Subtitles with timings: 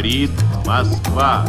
[0.00, 0.30] говорит
[0.64, 1.44] Москва.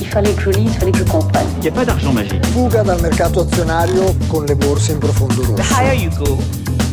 [0.00, 1.46] Il fallait que je lise, il fallait que je comprenne.
[1.58, 2.44] Il n'y a pas d'argent magique.
[2.52, 5.74] Fuga dal mercato azionario con le borse in profondo The rosso.
[5.74, 6.38] higher you go,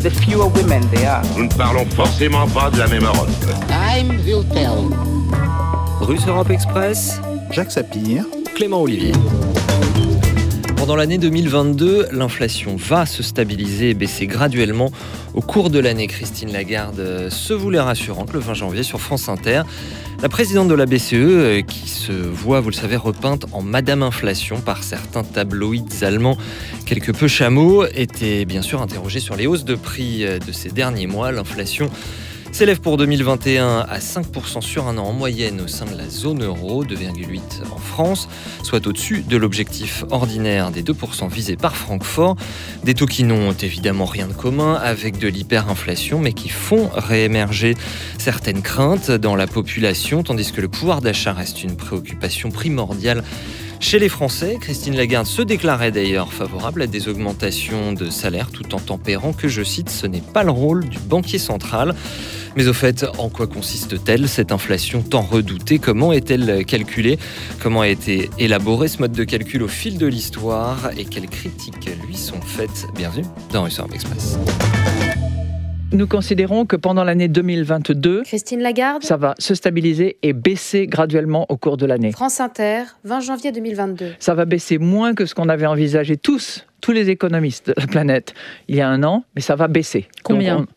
[0.01, 1.21] the fewer women there are.
[1.38, 3.29] Nous ne parlons forcément pas de la même Europe.
[3.67, 4.89] Time will tell.
[6.01, 8.25] Russe Europe Express, Jacques Sapir,
[8.55, 9.13] Clément Olivier.
[10.86, 14.92] Pendant l'année 2022, l'inflation va se stabiliser et baisser graduellement
[15.34, 16.06] au cours de l'année.
[16.06, 19.62] Christine Lagarde euh, se voulait rassurante le 20 janvier sur France Inter.
[20.22, 24.04] La présidente de la BCE, euh, qui se voit, vous le savez, repeinte en Madame
[24.04, 26.38] Inflation par certains tabloïds allemands
[26.84, 30.68] quelque peu chameaux, était bien sûr interrogée sur les hausses de prix euh, de ces
[30.68, 31.32] derniers mois.
[31.32, 31.91] L'inflation
[32.56, 36.42] s'élève pour 2021 à 5% sur un an en moyenne au sein de la zone
[36.42, 38.30] euro, 2,8 en France,
[38.62, 42.34] soit au-dessus de l'objectif ordinaire des 2% visés par Francfort.
[42.83, 47.75] Des taux qui n'ont évidemment rien de commun avec de l'hyperinflation, mais qui font réémerger
[48.17, 53.23] certaines craintes dans la population, tandis que le pouvoir d'achat reste une préoccupation primordiale
[53.80, 58.74] chez les Français, Christine Lagarde se déclarait d'ailleurs favorable à des augmentations de salaire tout
[58.74, 61.94] en tempérant que, je cite, ce n'est pas le rôle du banquier central.
[62.56, 65.78] Mais au fait, en quoi consiste-t-elle cette inflation tant redoutée?
[65.78, 67.18] Comment est-elle calculée?
[67.60, 70.90] Comment a été élaboré ce mode de calcul au fil de l'histoire?
[70.96, 72.86] Et quelles critiques lui sont faites?
[72.94, 74.38] Bienvenue dans Europe Express.
[75.97, 81.47] Nous considérons que pendant l'année 2022, Christine Lagarde, ça va se stabiliser et baisser graduellement
[81.48, 82.12] au cours de l'année.
[82.12, 84.12] France Inter, 20 janvier 2022.
[84.19, 87.86] Ça va baisser moins que ce qu'on avait envisagé tous, tous les économistes de la
[87.86, 88.34] planète,
[88.69, 90.06] il y a un an, mais ça va baisser.
[90.22, 90.69] Combien Donc,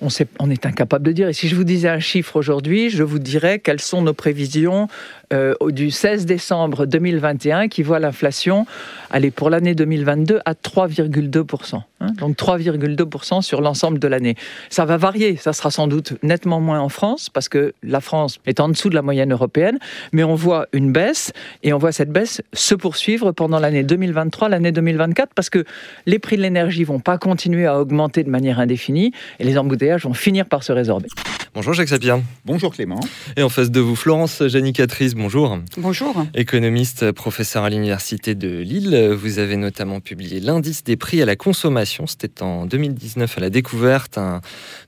[0.00, 1.28] on, on, sait- on est incapable de dire.
[1.28, 4.86] Et si je vous disais un chiffre aujourd'hui, je vous dirais quelles sont nos prévisions
[5.32, 8.66] euh, au- du 16 décembre 2021 qui voit l'inflation
[9.10, 11.82] aller pour l'année 2022 à 3,2%.
[12.00, 12.06] hein.
[12.18, 14.34] donc 3,2% sur l'ensemble de l'année.
[14.70, 18.38] Ça va varier, ça sera sans doute nettement moins en France parce que la France
[18.46, 19.78] est en dessous de la moyenne européenne,
[20.12, 21.32] mais on voit une baisse
[21.62, 25.64] et on voit cette baisse se poursuivre pendant l'année 2023, l'année 2024 parce que
[26.06, 30.04] les prix de l'énergie vont pas continuer à augmenter de manière indéfinie et les embouteillages
[30.04, 31.08] vont finir par se résorber.
[31.54, 32.18] Bonjour Jacques Sapir.
[32.44, 32.98] bonjour Clément.
[33.36, 35.58] Et en face de vous, Florence Janicatrice, bonjour.
[35.78, 36.26] Bonjour.
[36.34, 41.34] Économiste, professeur à l'Université de Lille, vous avez notamment publié l'indice des prix à la
[41.34, 42.06] consommation.
[42.06, 44.42] C'était en 2019 à la découverte, un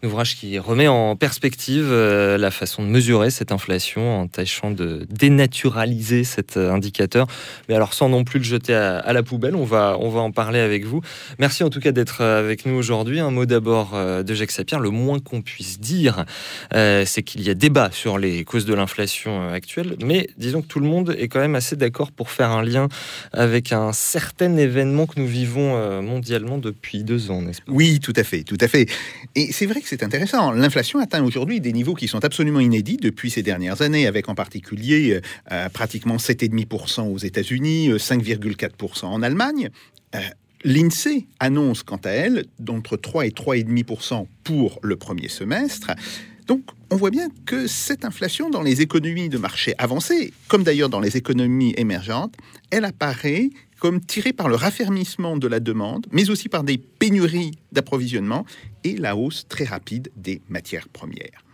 [0.04, 5.06] ouvrage qui remet en perspective euh, la façon de mesurer cette inflation en tâchant de
[5.08, 7.26] dénaturaliser cet euh, indicateur.
[7.70, 10.20] Mais alors sans non plus le jeter à, à la poubelle, on va, on va
[10.20, 11.00] en parler avec vous.
[11.38, 13.20] Merci en tout cas d'être euh, avec nous aujourd'hui.
[13.20, 14.80] Un mot d'abord euh, de Jacques Sapir.
[14.80, 16.24] Le moins qu'on puisse dire,
[16.74, 20.66] euh, c'est qu'il y a débat sur les causes de l'inflation actuelle, mais disons que
[20.66, 22.88] tout le monde est quand même assez d'accord pour faire un lien
[23.32, 27.72] avec un certain événement que nous vivons euh, mondialement depuis deux ans, n'est-ce pas?
[27.72, 28.87] Oui, tout à fait, tout à fait.
[29.34, 30.53] Et c'est vrai que c'est intéressant.
[30.53, 34.34] L'inflation atteint aujourd'hui des niveaux qui sont absolument inédits depuis ces dernières années, avec en
[34.34, 35.21] particulier euh,
[35.53, 39.71] euh, pratiquement 7,5% aux États-Unis, euh, 5,4% en Allemagne.
[40.15, 40.21] Euh,
[40.65, 45.93] L'INSEE annonce quant à elle d'entre 3 et 3,5% pour le premier semestre.
[46.47, 50.89] Donc, on voit bien que cette inflation dans les économies de marché avancées, comme d'ailleurs
[50.89, 52.34] dans les économies émergentes,
[52.71, 57.53] elle apparaît comme tirée par le raffermissement de la demande, mais aussi par des pénuries
[57.73, 58.47] d'approvisionnement
[58.84, 61.45] et la hausse très rapide des matières premières.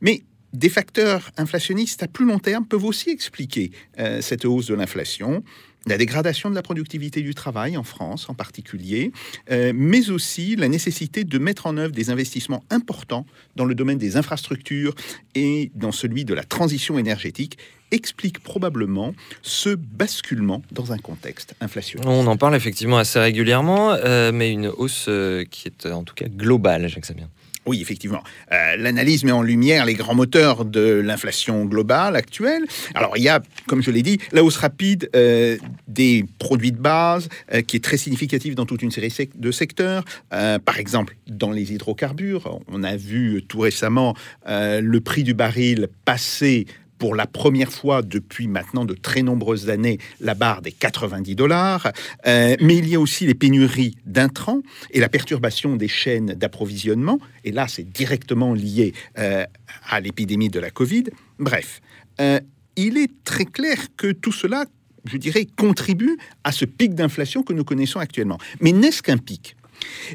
[0.00, 4.74] Mais des facteurs inflationnistes à plus long terme peuvent aussi expliquer euh, cette hausse de
[4.74, 5.42] l'inflation.
[5.88, 9.10] La dégradation de la productivité du travail en France en particulier,
[9.50, 13.24] euh, mais aussi la nécessité de mettre en œuvre des investissements importants
[13.56, 14.94] dans le domaine des infrastructures
[15.34, 17.56] et dans celui de la transition énergétique
[17.90, 22.06] explique probablement ce basculement dans un contexte inflationniste.
[22.06, 26.14] On en parle effectivement assez régulièrement, euh, mais une hausse euh, qui est en tout
[26.14, 27.28] cas globale, Jacques Sapir.
[27.68, 28.22] Oui, effectivement.
[28.50, 32.62] Euh, L'analyse met en lumière les grands moteurs de l'inflation globale actuelle.
[32.94, 36.78] Alors, il y a, comme je l'ai dit, la hausse rapide euh, des produits de
[36.78, 40.04] base, euh, qui est très significative dans toute une série de secteurs.
[40.30, 44.14] Par exemple, dans les hydrocarbures, on a vu tout récemment
[44.46, 46.66] le prix du baril passer
[46.98, 51.92] pour la première fois depuis maintenant de très nombreuses années la barre des 90 dollars.
[52.26, 54.60] Euh, mais il y a aussi les pénuries d'intrants
[54.90, 57.18] et la perturbation des chaînes d'approvisionnement.
[57.44, 59.44] Et là, c'est directement lié euh,
[59.88, 61.04] à l'épidémie de la Covid.
[61.38, 61.80] Bref,
[62.20, 62.40] euh,
[62.76, 64.64] il est très clair que tout cela,
[65.04, 68.38] je dirais, contribue à ce pic d'inflation que nous connaissons actuellement.
[68.60, 69.56] Mais n'est-ce qu'un pic?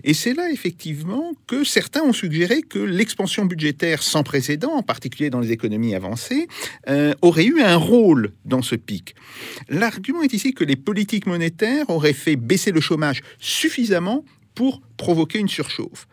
[0.04, 5.30] Et c'est là effectivement que certains ont suggéré que l'expansion budgétaire sans précédent, en particulier
[5.30, 6.48] dans les économies avancées,
[6.90, 9.16] euh, aurait eu un rôle dans ce pic.
[9.70, 14.24] L'argument est ici que les politiques monétaires auraient fait baisser le chômage suffisamment
[14.56, 16.08] pour provoquer une surchauffe.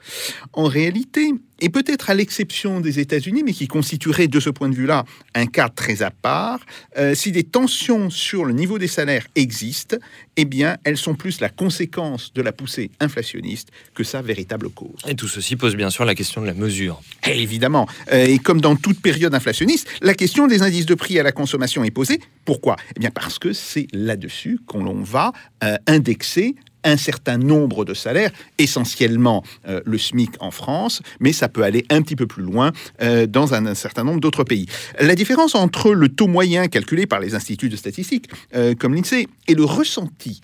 [0.53, 4.75] En réalité, et peut-être à l'exception des États-Unis, mais qui constituerait de ce point de
[4.75, 5.05] vue-là
[5.35, 6.61] un cas très à part,
[6.97, 9.97] euh, si des tensions sur le niveau des salaires existent,
[10.37, 15.01] eh bien, elles sont plus la conséquence de la poussée inflationniste que sa véritable cause.
[15.07, 17.01] Et tout ceci pose bien sûr la question de la mesure.
[17.29, 21.19] Et évidemment, euh, et comme dans toute période inflationniste, la question des indices de prix
[21.19, 22.21] à la consommation est posée.
[22.45, 22.77] Pourquoi?
[22.97, 25.33] Eh bien, parce que c'est là-dessus qu'on va
[25.63, 31.49] euh, indexer un certain nombre de salaires, essentiellement euh, le SMIC en France, mais ça
[31.49, 32.73] peut aller un petit peu plus loin
[33.03, 34.67] euh, dans un, certain nombre d'autres pays.
[34.99, 39.29] La différence entre le taux moyen calculé par les instituts de statistique, euh, comme l'INSEE,
[39.49, 40.41] et le ressenti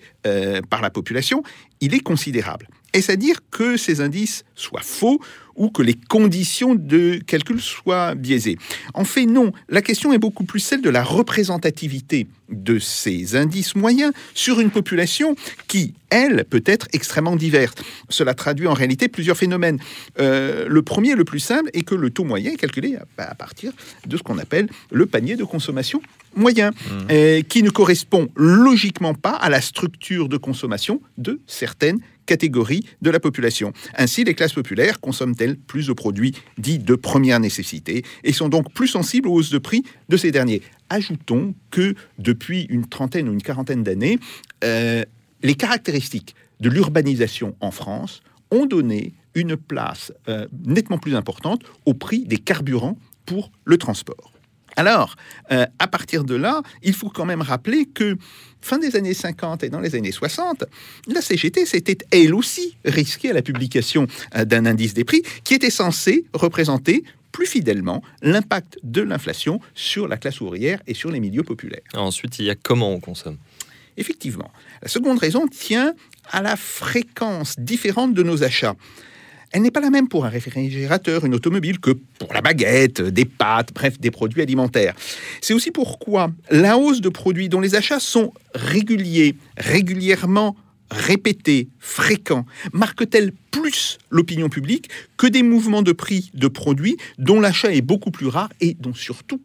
[0.69, 1.41] par la population,
[1.79, 2.67] il est considérable.
[2.93, 5.19] Est-ce à dire que ces indices soient faux
[5.55, 8.57] ou que les conditions de calcul soient biaisées?
[8.93, 9.51] En fait, non.
[9.69, 14.71] La question est beaucoup plus celle de la représentativité de ces indices moyens sur une
[14.71, 15.35] population
[15.67, 17.75] qui, elle, peut être extrêmement diverse.
[18.09, 19.79] Cela traduit en réalité plusieurs phénomènes.
[20.19, 23.35] Euh, le premier, le plus simple, est que le taux moyen est calculé à, à
[23.35, 23.73] partir
[24.05, 26.01] de ce qu'on appelle le panier de consommation
[26.37, 26.71] moyen,
[27.11, 33.09] euh, qui ne correspond logiquement pas à la structure de consommation de certaines catégories de
[33.09, 33.73] la population.
[33.95, 38.71] Ainsi, les classes populaires consomment-elles plus de produits dits de première nécessité et sont donc
[38.73, 40.61] plus sensibles aux hausses de prix de ces derniers?
[40.89, 44.19] Ajoutons que depuis une trentaine ou une quarantaine d'années,
[44.63, 45.03] euh,
[45.41, 48.21] les caractéristiques de l'urbanisation en France
[48.51, 54.33] ont donné une place euh, nettement plus importante au prix des carburants pour le transport.
[54.77, 55.15] Alors,
[55.51, 58.15] euh, à partir de là, il faut quand même rappeler que
[58.61, 60.65] fin des années 50 et dans les années 60,
[61.07, 65.53] la CGT s'était elle aussi risquée à la publication euh, d'un indice des prix qui
[65.53, 71.19] était censé représenter plus fidèlement l'impact de l'inflation sur la classe ouvrière et sur les
[71.19, 71.81] milieux populaires.
[71.93, 73.37] Ensuite, il y a comment on consomme?
[73.97, 74.51] Effectivement.
[74.81, 75.93] La seconde raison tient
[76.31, 78.75] à la fréquence différente de nos achats.
[79.51, 83.25] Elle n'est pas la même pour un réfrigérateur, une automobile, que pour la baguette, des
[83.25, 84.93] pâtes, bref, des produits alimentaires.
[85.41, 90.55] C'est aussi pourquoi la hausse de produits dont les achats sont réguliers, régulièrement
[90.89, 97.73] répétés, fréquents, marque-t-elle plus l'opinion publique que des mouvements de prix de produits dont l'achat
[97.73, 99.41] est beaucoup plus rare et dont surtout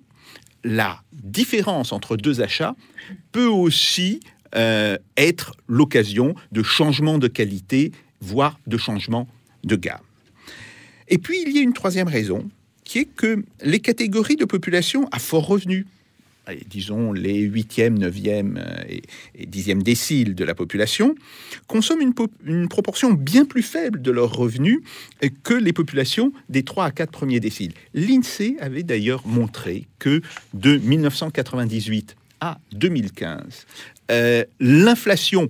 [0.65, 2.77] la différence entre deux achats
[3.33, 4.21] peut aussi
[4.55, 7.91] euh, être l'occasion de changements de qualité,
[8.21, 9.27] voire de changements
[9.65, 10.01] de gamme.
[11.09, 12.49] Et puis, il y a une troisième raison,
[12.85, 15.87] qui est que les catégories de population à fort revenu,
[16.69, 19.03] disons les 8e, 9e euh, et,
[19.37, 21.15] et 10e déciles de la population,
[21.69, 24.81] consomment une, po- une proportion bien plus faible de leurs revenus
[25.45, 27.73] que les populations des 3 à 4 premiers déciles.
[27.95, 30.21] L'INSEE avait d'ailleurs montré que
[30.53, 33.67] de 1998 à 2015,
[34.11, 35.47] euh, l'inflation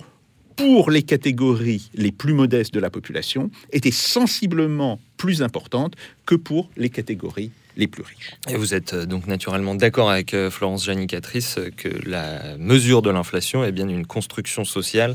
[0.56, 5.94] pour les catégories les plus modestes de la population était sensiblement plus importante
[6.26, 8.30] que pour les catégories les plus riches.
[8.48, 13.02] Et vous êtes euh, donc naturellement d'accord avec euh, Florence Janicatrice euh, que la mesure
[13.02, 15.14] de l'inflation est bien une construction sociale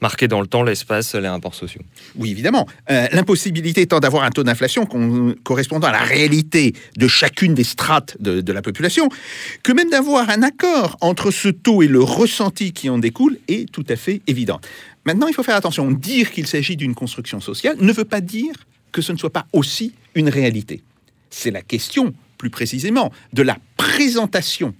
[0.00, 1.82] marquée dans le temps, l'espace, les rapports sociaux.
[2.16, 2.66] Oui, évidemment.
[2.90, 4.86] Euh, L'impossibilité étant d'avoir un taux d'inflation
[5.42, 9.08] correspondant à la réalité de chacune des strates de, de la population,
[9.62, 13.70] que même d'avoir un accord entre ce taux et le ressenti qui en découle est
[13.70, 14.60] tout à fait évident.
[15.04, 15.90] Maintenant, il faut faire attention.
[15.90, 18.54] Dire qu'il s'agit d'une construction sociale ne veut pas dire
[18.92, 20.82] que ce ne soit pas aussi une réalité.
[21.30, 24.74] C'est la question, plus précisément, de la présentation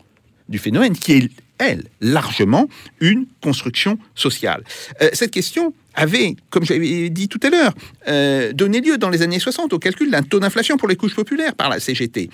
[0.49, 2.69] du phénomène qui est, elle, largement
[3.00, 4.64] une construction sociale.
[5.02, 7.75] Euh, cette question avait, comme j'avais dit tout à l'heure,
[8.07, 11.14] euh, donné lieu dans les années 60 au calcul d'un taux d'inflation pour les couches
[11.14, 12.31] populaires par la CGT.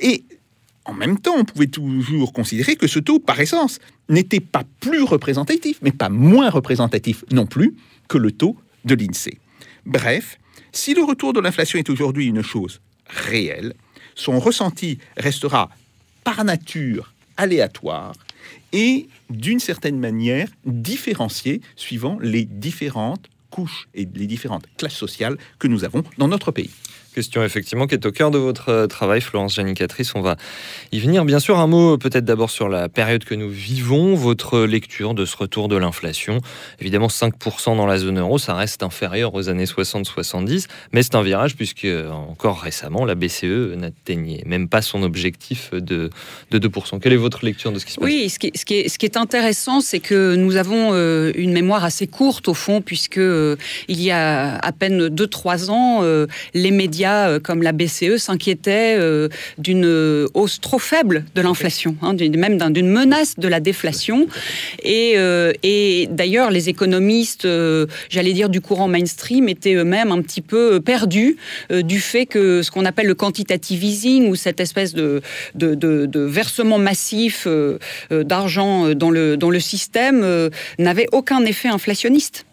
[0.00, 0.24] Et
[0.86, 5.02] en même temps, on pouvait toujours considérer que ce taux, par essence, n'était pas plus
[5.02, 7.74] représentatif, mais pas moins représentatif non plus
[8.08, 9.38] que le taux de l'INSEE.
[9.84, 10.38] Bref,
[10.72, 13.74] si le retour de l'inflation est aujourd'hui une chose réelle,
[14.14, 15.70] son ressenti restera
[16.24, 18.14] par nature aléatoire
[18.72, 25.68] et d'une certaine manière différencié suivant les différentes couches et les différentes classes sociales que
[25.68, 26.70] nous avons dans notre pays.
[27.16, 30.14] Question effectivement qui est au cœur de votre euh, travail, Florence Janicatrice.
[30.14, 30.36] On va
[30.92, 31.24] y venir.
[31.24, 35.24] Bien sûr, un mot peut-être d'abord sur la période que nous vivons, votre lecture de
[35.24, 36.42] ce retour de l'inflation.
[36.78, 41.22] Évidemment, 5% dans la zone euro, ça reste inférieur aux années 60-70, mais c'est un
[41.22, 46.10] virage puisque euh, encore récemment, la BCE n'atteignait même pas son objectif de,
[46.50, 47.00] de 2%.
[47.00, 48.04] Quelle est votre lecture de ce qui se passe?
[48.04, 52.54] Oui, ce qui, est, intéressant, c'est que nous avons euh, une mémoire assez courte au
[52.54, 53.56] fond, puisque euh,
[53.88, 58.96] il y a à peine 2-3 ans, euh, les médias euh, comme la BCE s'inquiétaient
[58.98, 63.60] euh, d'une euh, hausse trop faible de l'inflation, hein, même d'un- d'une menace de la
[63.60, 64.26] déflation.
[64.82, 65.16] Et,
[65.62, 67.46] et d'ailleurs, les économistes,
[68.08, 71.36] j'allais dire du courant mainstream, étaient eux-mêmes un petit peu perdus
[71.70, 75.22] du fait que ce qu'on appelle le quantitative easing, ou cette espèce de,
[75.54, 77.46] de, de- de versement massif
[78.10, 82.46] d'argent dans le, dans le système, n'avait aucun effet inflationniste.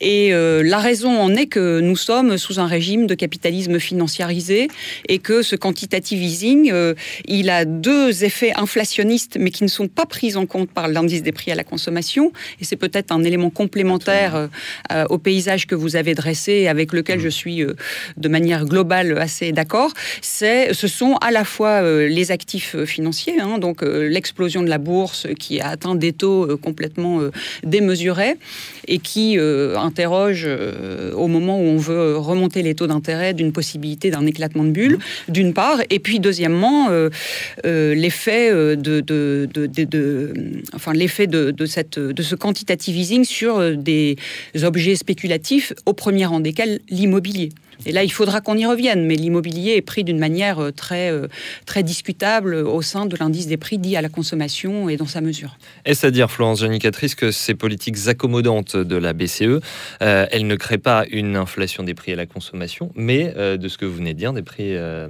[0.00, 4.68] Et euh, la raison en est que nous sommes sous un régime de capitalisme financiarisé
[5.08, 6.94] et que ce quantitative easing, euh,
[7.26, 11.22] il a deux effets inflationnistes mais qui ne sont pas pris en compte par l'indice
[11.22, 12.32] des prix à la consommation.
[12.60, 14.48] Et c'est peut-être un élément complémentaire
[14.92, 17.64] euh, au paysage que vous avez dressé et avec lequel je suis
[18.16, 19.92] de manière globale assez d'accord.
[20.20, 25.26] C'est, ce sont à la fois les actifs financiers, hein, donc l'explosion de la bourse
[25.38, 27.20] qui a atteint des taux complètement
[27.64, 28.36] démesurés
[28.88, 33.52] et qui euh, interroge euh, au moment où on veut remonter les taux d'intérêt d'une
[33.52, 34.98] possibilité d'un éclatement de bulle,
[35.28, 37.10] d'une part, et puis deuxièmement euh,
[37.64, 39.48] euh, l'effet euh, de, de,
[42.22, 44.16] ce quantitative easing sur euh, des
[44.62, 47.50] objets spéculatifs, au premier rang desquels l'immobilier.
[47.86, 51.10] Et là, il faudra qu'on y revienne, mais l'immobilier est pris d'une manière euh, très,
[51.10, 51.26] euh,
[51.66, 55.20] très discutable au sein de l'indice des prix dit à la consommation et dans sa
[55.20, 55.56] mesure.
[55.84, 59.60] Est-ce à dire, Florence Janicatrice, que ces politiques accommodantes de la BCE,
[60.02, 63.68] euh, elles ne créent pas une inflation des prix à la consommation, mais euh, de
[63.68, 65.08] ce que vous venez de dire, des prix euh,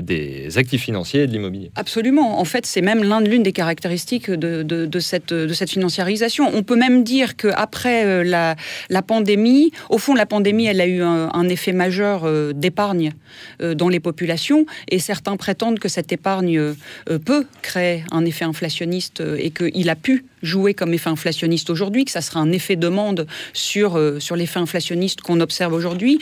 [0.00, 1.70] des actifs financiers et de l'immobilier?
[1.76, 2.38] Absolument.
[2.40, 6.50] En fait, c'est même l'une des caractéristiques de, de- de cette, de cette financiarisation.
[6.54, 8.56] On peut même dire qu'après euh, la,
[8.90, 13.12] la pandémie, au fond, la pandémie, elle a eu un, un effet majeur euh, d'épargne
[13.60, 16.74] euh, dans les populations, et certains prétendent que cette épargne euh,
[17.24, 22.10] peut créer un effet inflationniste et qu'il a pu jouer comme effet inflationniste aujourd'hui, que
[22.10, 26.18] ça sera un effet demande sur, euh, sur l'effet inflationniste qu'on observe aujourd'hui.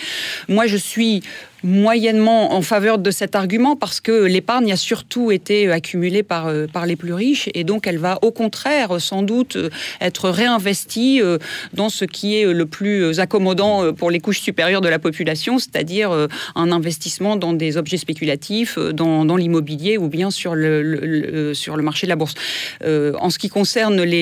[0.48, 1.22] Moi, je suis
[1.66, 6.66] moyennement en faveur de cet argument parce que l'épargne a surtout été accumulée par, euh,
[6.66, 9.70] par les plus riches et donc elle va au contraire sans doute euh,
[10.02, 11.38] être réinvestie euh,
[11.72, 15.58] dans ce qui est le plus accommodant euh, pour les couches supérieures de la population,
[15.58, 20.54] c'est-à-dire euh, un investissement dans des objets spéculatifs, euh, dans, dans l'immobilier ou bien sur
[20.54, 22.34] le, le- sur le marché de la bourse.
[22.84, 24.13] Euh, en ce qui concerne les,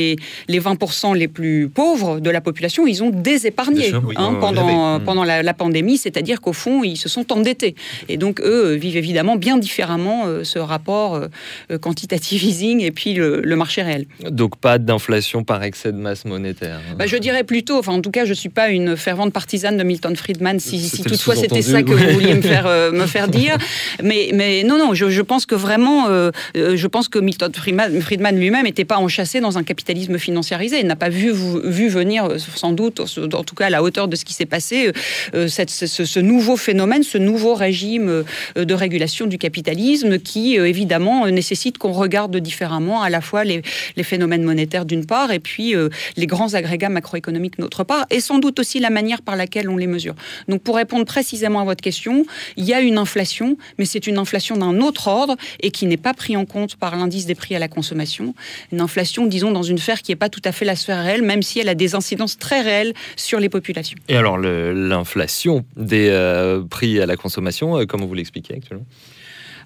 [0.49, 4.15] les 20% les plus pauvres de la population, ils ont désépargné Bien sûr, oui.
[4.19, 7.75] hein, pendant, la, la pandémie, c'est-à-dire qu'au fond, ils se sont endettés.
[8.09, 12.91] Et donc, eux euh, vivent évidemment bien différemment euh, ce rapport euh, quantitative easing et
[12.91, 14.07] puis le, le marché réel.
[14.31, 16.77] Donc pas d'inflation par excès de masse monétaire.
[16.91, 16.95] hein.
[16.99, 19.83] Bah, je dirais plutôt, enfin en tout cas, je suis pas une fervente partisane de
[19.85, 22.07] Milton Friedman, si, si toutefois c'était ça que ouais.
[22.07, 23.57] vous vouliez me faire, euh, me faire dire.
[24.03, 26.07] Mais, mais non, non, je, je pense que vraiment,
[26.55, 30.83] je pense que Milton Friedman, Friedman lui-même n'était pas enchâssé dans un capitalisme financiarisé.
[30.85, 31.33] N'a pas vu,
[31.79, 34.51] vu venir, euh, sans doute, en tout cas à la hauteur de ce qui s'est
[34.57, 34.93] passé, euh,
[35.35, 38.25] euh, cette- ce, ce- nouveau phénomène, ce nouveau régime
[38.71, 43.63] de régulation du capitalisme qui, évidemment, nécessite qu'on regarde différemment à la fois les,
[43.99, 45.75] les phénomènes monétaires d'une part et puis
[46.17, 49.77] les grands agrégats macroéconomiques d'autre part, et sans doute aussi la manière par laquelle on
[49.77, 50.15] les mesure.
[50.49, 52.15] Donc pour répondre précisément à votre question,
[52.57, 56.03] il y a une inflation, mais c'est une inflation d'un autre ordre et qui n'est
[56.09, 58.35] pas pris en compte par l'indice des prix à la consommation.
[58.73, 61.23] Une inflation, disons, dans une sphère qui n'est pas tout à fait la sphère réelle,
[61.23, 63.99] même si elle a des incidences très réelles sur les populations.
[64.09, 68.87] Et alors l'inflation des euh, prix à la consommation, euh, comment vous l'expliquez actuellement?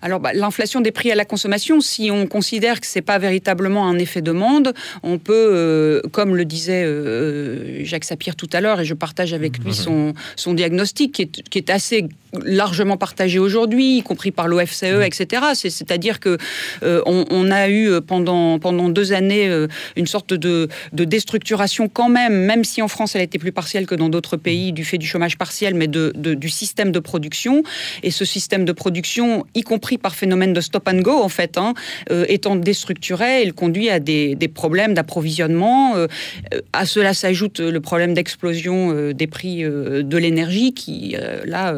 [0.06, 3.88] Alors, bah, l'inflation des prix à la consommation, si on considère que c'est pas véritablement
[3.88, 4.72] un effet demande,
[5.02, 9.34] on peut, euh, comme le disait euh, Jacques Sapir tout à l'heure, et je partage
[9.34, 12.06] avec lui son, son diagnostic, qui est, qui est assez
[12.44, 15.42] largement partagé aujourd'hui, y compris par l'OFCE, etc.
[15.54, 16.38] C'est- C'est-à-dire que
[16.84, 21.04] euh, on, on a eu euh, pendant, pendant deux années euh, une sorte de, de
[21.04, 24.72] déstructuration quand même, même si en France elle était plus partielle que dans d'autres pays
[24.72, 27.64] du fait du chômage partiel, mais de, de- du système de production.
[28.04, 31.58] Et ce système de production, y compris par phénomène de stop and go, en fait,
[31.58, 31.74] hein,
[32.10, 35.96] euh, étant déstructuré, il conduit à des, problèmes d'approvisionnement.
[35.96, 36.06] Euh,
[36.54, 41.74] euh, à cela s'ajoute le problème d'explosion des prix de l'énergie, qui là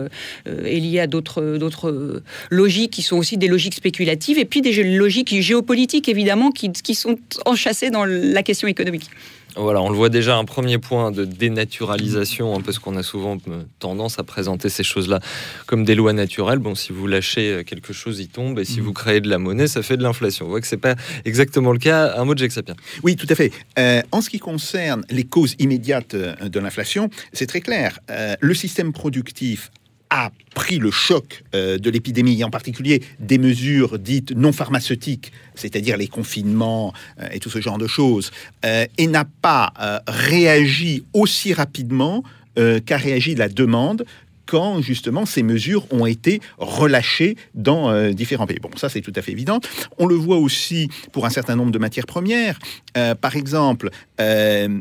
[0.47, 5.41] est lié à d'autres logiques qui sont aussi des logiques spéculatives, et puis des logiques
[5.41, 9.11] géopolitiques évidemment qui, qui sont enchâssées dans la question économique.
[9.59, 13.39] Voilà, on le voit déjà, un premier point de dénaturalisation, hein, parce qu'on a souvent
[13.49, 15.19] euh, tendance à présenter ces choses-là
[15.67, 16.61] comme des lois naturelles.
[16.61, 19.39] Bon, si vous lâchez euh, quelque chose, il tombe, et si vous créez de la
[19.39, 20.47] monnaie, ça fait de l'inflation.
[20.47, 22.15] On voit que c'est pas exactement le cas.
[22.17, 22.77] Un mot de Jacques Sapir.
[23.03, 23.53] Oui, tout à fait.
[23.81, 27.99] Euh, en ce qui concerne les causes immédiates de l'inflation, c'est très clair.
[28.11, 29.71] Euh, le système productif
[30.11, 35.33] a pris le choc euh, de l'épidémie, et en particulier des mesures dites non pharmaceutiques,
[35.55, 38.31] c'est-à-dire les confinements euh, et tout ce genre de choses,
[38.65, 39.73] euh, et n'a pas
[40.07, 42.23] réagi aussi rapidement
[42.57, 44.05] qu'a réagi la demande
[44.49, 48.59] quand justement ces mesures ont été relâchées dans euh, différents pays.
[48.61, 49.61] Bon, ça c'est tout à fait évident.
[49.99, 52.59] On le voit aussi pour un certain nombre de matières premières.
[52.97, 53.91] Euh, par exemple,
[54.21, 54.81] euh,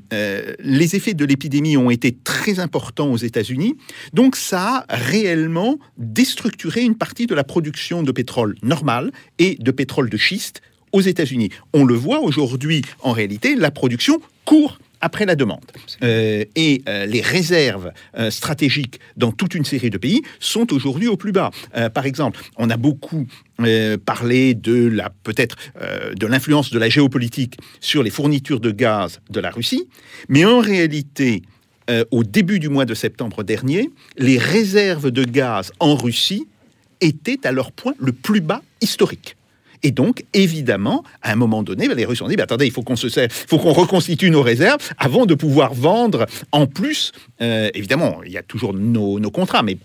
[0.59, 3.75] les effets de l'épidémie ont été très importants aux États-Unis,
[4.13, 9.71] donc ça a réellement déstructuré une partie de la production de pétrole normal et de
[9.71, 10.61] pétrole de schiste
[10.93, 11.49] aux États-Unis.
[11.73, 15.65] On le voit aujourd'hui, en réalité, la production court après la demande.
[16.03, 21.07] Euh, et euh, les réserves euh, stratégiques dans toute une série de pays sont aujourd'hui
[21.07, 21.51] au plus bas.
[21.93, 23.27] Par exemple, on a beaucoup
[24.05, 25.55] parlé de la peut-être
[26.15, 29.87] de l'influence de la géopolitique sur les fournitures de gaz de la Russie,
[30.29, 31.41] mais en réalité,
[32.11, 36.47] au début du mois de septembre dernier, les réserves de gaz en Russie
[37.01, 39.35] étaient à leur point le plus bas historique.
[39.83, 42.83] Et donc, évidemment, à un moment donné, les Russes ont dit ben, attendez, il faut
[42.83, 43.07] qu'on se
[43.47, 47.11] faut qu'on reconstitue nos réserves avant de pouvoir vendre en plus.
[47.41, 49.77] euh, évidemment, il y a toujours nos, contrats, mais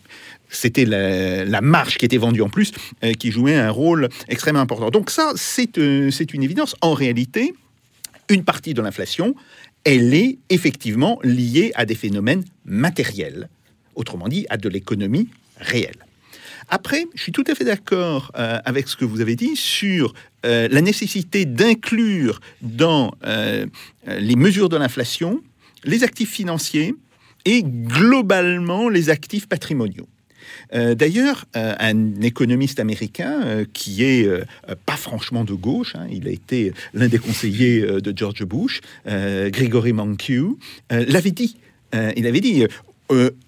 [0.48, 2.72] c'était la, la marge qui était vendue en plus
[3.04, 4.90] euh, qui jouait un rôle extrêmement important.
[4.90, 5.32] Donc ça,
[5.78, 6.74] euh, c'est une évidence.
[6.80, 7.54] En réalité,
[8.28, 9.34] une partie de l'inflation,
[9.84, 13.48] elle est effectivement liée à des phénomènes matériels,
[13.94, 16.06] autrement dit à de l'économie réelle.
[16.74, 20.14] Après, je suis tout à fait d'accord euh, avec ce que vous avez dit sur
[20.46, 23.66] euh, la nécessité d'inclure dans euh,
[24.06, 25.42] les mesures de l'inflation
[25.84, 26.94] les actifs financiers
[27.44, 30.08] et globalement les actifs patrimoniaux.
[30.72, 34.28] D'ailleurs, un économiste américain qui est
[34.86, 39.92] pas franchement de gauche, hein, il a été l'un des conseillers de George Bush, Gregory
[39.92, 40.56] Mankiw,
[40.90, 41.56] l'avait dit.
[42.16, 42.64] Il avait dit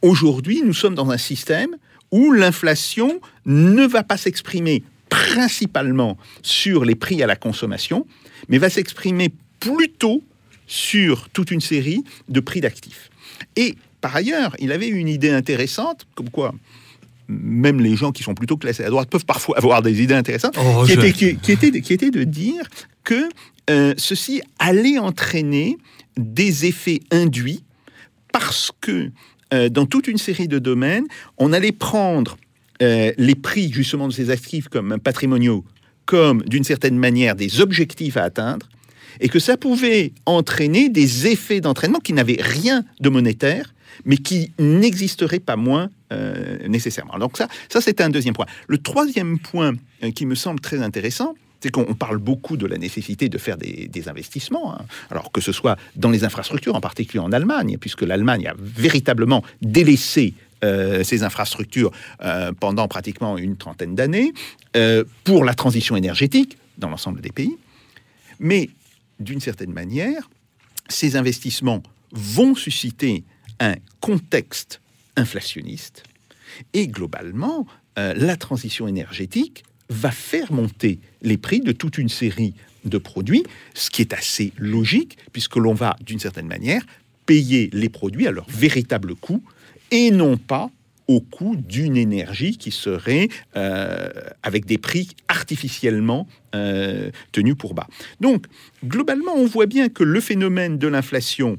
[0.02, 1.76] aujourd'hui, nous sommes dans un système
[2.14, 8.06] où l'inflation ne va pas s'exprimer principalement sur les prix à la consommation,
[8.48, 10.22] mais va s'exprimer plutôt
[10.68, 13.10] sur toute une série de prix d'actifs.
[13.56, 16.54] Et par ailleurs, il avait une idée intéressante, comme quoi
[17.26, 20.56] même les gens qui sont plutôt classés à droite peuvent parfois avoir des idées intéressantes,
[20.58, 22.68] Oh, qui, je- était, qui- qui était de- qui était de dire
[23.02, 23.28] que
[23.70, 25.78] euh, ceci allait entraîner
[26.18, 27.64] des effets induits
[28.30, 29.10] parce que
[29.54, 31.06] euh, dans toute une série de domaines,
[31.38, 32.36] on allait prendre
[32.82, 35.64] euh, les prix justement de ces actifs comme patrimoniaux
[36.06, 38.68] comme d'une certaine manière des objectifs à atteindre
[39.20, 43.72] et que ça pouvait entraîner des effets d'entraînement qui n'avaient rien de monétaire
[44.04, 47.16] mais qui n'existeraient pas moins euh, nécessairement.
[47.18, 48.46] Donc ça, ça c'est un deuxième point.
[48.66, 49.74] Le troisième point
[50.16, 53.56] qui me semble très intéressant, c'est qu'on on parle beaucoup de la nécessité de faire
[53.56, 54.84] des, des investissements, hein.
[55.10, 59.42] alors que ce soit dans les infrastructures, en particulier en Allemagne, puisque l'Allemagne a véritablement
[59.62, 61.90] délaissé euh, ces infrastructures
[62.22, 64.34] euh, pendant pratiquement une trentaine d'années
[64.76, 67.56] euh, pour la transition énergétique dans l'ensemble des pays.
[68.40, 68.68] Mais
[69.18, 70.28] d'une certaine manière,
[70.90, 73.24] ces investissements vont susciter
[73.58, 74.82] un contexte
[75.16, 76.02] inflationniste
[76.74, 77.66] et globalement,
[77.98, 83.44] euh, la transition énergétique va faire monter les prix de toute une série de produits,
[83.74, 86.84] ce qui est assez logique puisque l'on va d'une certaine manière
[87.26, 89.42] payer les produits à leur véritable coût
[89.90, 90.70] et non pas
[91.06, 94.08] au coût d'une énergie qui serait euh,
[94.42, 97.86] avec des prix artificiellement euh, tenus pour bas.
[98.20, 98.46] Donc,
[98.84, 101.58] globalement, on voit bien que le phénomène de l'inflation,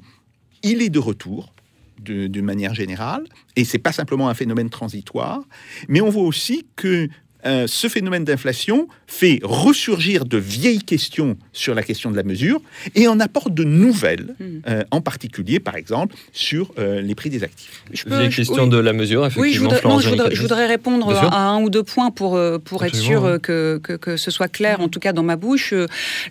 [0.63, 1.53] il est de retour
[1.99, 3.23] d'une manière générale,
[3.55, 5.41] et c'est pas simplement un phénomène transitoire,
[5.87, 7.07] mais on voit aussi que
[7.45, 12.59] euh, ce phénomène d'inflation fait ressurgir de vieilles questions sur la question de la mesure
[12.95, 14.35] et en apporte de nouvelles,
[14.67, 17.83] euh, en particulier, par exemple, sur euh, les prix des actifs.
[17.93, 18.69] Je Les je- questions oui.
[18.69, 19.43] de la mesure, effectivement.
[19.43, 20.35] Oui, je voudrais, non, Florence je voudrais, Janicakis.
[20.37, 24.17] je voudrais répondre à un ou deux points pour, pour être sûr que, que, que
[24.17, 25.73] ce soit clair, en tout cas dans ma bouche.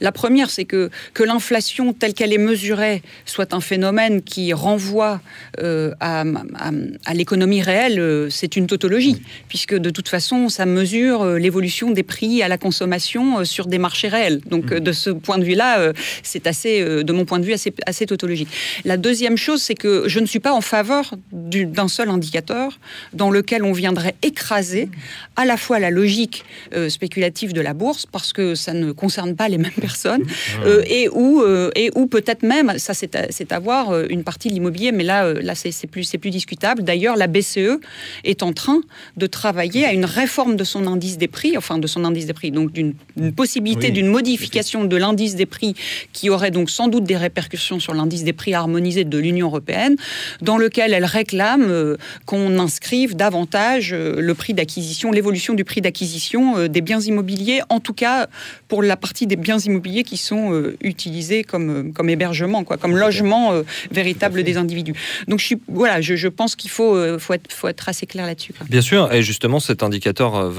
[0.01, 5.21] La première, c'est que, que l'inflation telle qu'elle est mesurée soit un phénomène qui renvoie
[5.61, 6.71] euh, à, à-
[7.05, 12.03] à l'économie réelle, c'est une tautologie, puisque de toute façon, ça mesure euh, l'évolution des
[12.03, 14.41] prix à la consommation euh, sur des marchés réels.
[14.47, 17.73] Donc, euh, de ce point de vue-là, c'est assez, de mon point de vue, assez,
[17.87, 18.49] assez tautologique.
[18.85, 22.79] La deuxième chose, c'est que je ne suis pas en faveur du- d'un seul indicateur
[23.13, 24.89] dans lequel on viendrait écraser
[25.37, 29.35] à la fois la logique euh, spéculative de la bourse, parce que ça ne concerne
[29.35, 30.23] pas les mêmes personnes,
[30.65, 34.55] euh, et où, euh, et où peut-être même, ça c'est à, voir, une partie de
[34.55, 36.83] l'immobilier, mais là, là c'est plus, c'est plus discutable.
[36.83, 37.79] D'ailleurs, la BCE
[38.25, 38.81] est en train
[39.17, 42.37] de travailler à une réforme de son indice des prix, enfin de son indice des
[42.41, 42.95] prix, donc d'une
[43.43, 45.73] possibilité Oui, d'une modification de l'indice des prix
[46.13, 49.97] qui aurait donc sans doute des répercussions sur l'indice des prix harmonisé de l'Union européenne,
[50.41, 51.97] dans lequel elle réclame euh,
[52.29, 57.61] qu'on inscrive davantage euh, le prix d'acquisition, l'évolution du prix d'acquisition euh, des biens immobiliers,
[57.69, 58.29] en tout cas
[58.69, 62.77] pour la partie des biens immobiliers qui sont euh, utilisés comme, euh, comme hébergement, quoi,
[62.77, 64.95] comme logement euh, véritable des individus.
[65.29, 68.27] Donc je, suis, voilà, je, je pense qu'il faut, faut, être, faut être assez clair
[68.27, 68.53] là-dessus.
[68.69, 70.51] Bien sûr, et justement cet indicateur, euh,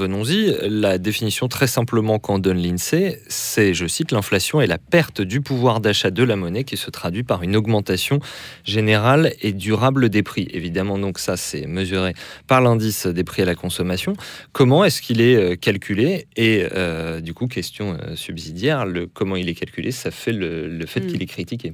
[0.62, 5.40] la définition très simplement qu'en donne l'INSEE, c'est, je cite, l'inflation est la perte du
[5.40, 8.20] pouvoir d'achat de la monnaie qui se traduit par une augmentation
[8.64, 10.48] générale et durable des prix.
[10.52, 12.14] Évidemment, donc ça, c'est mesuré
[12.46, 14.14] par l'indice des prix à la consommation.
[14.52, 19.36] Comment est-ce qu'il est euh, calculé Et euh, du coup, question euh, subsidiaire, le, comment
[19.36, 21.06] il est calculé, ça fait le, le fait Mm.
[21.08, 21.72] qu'il est critiqué.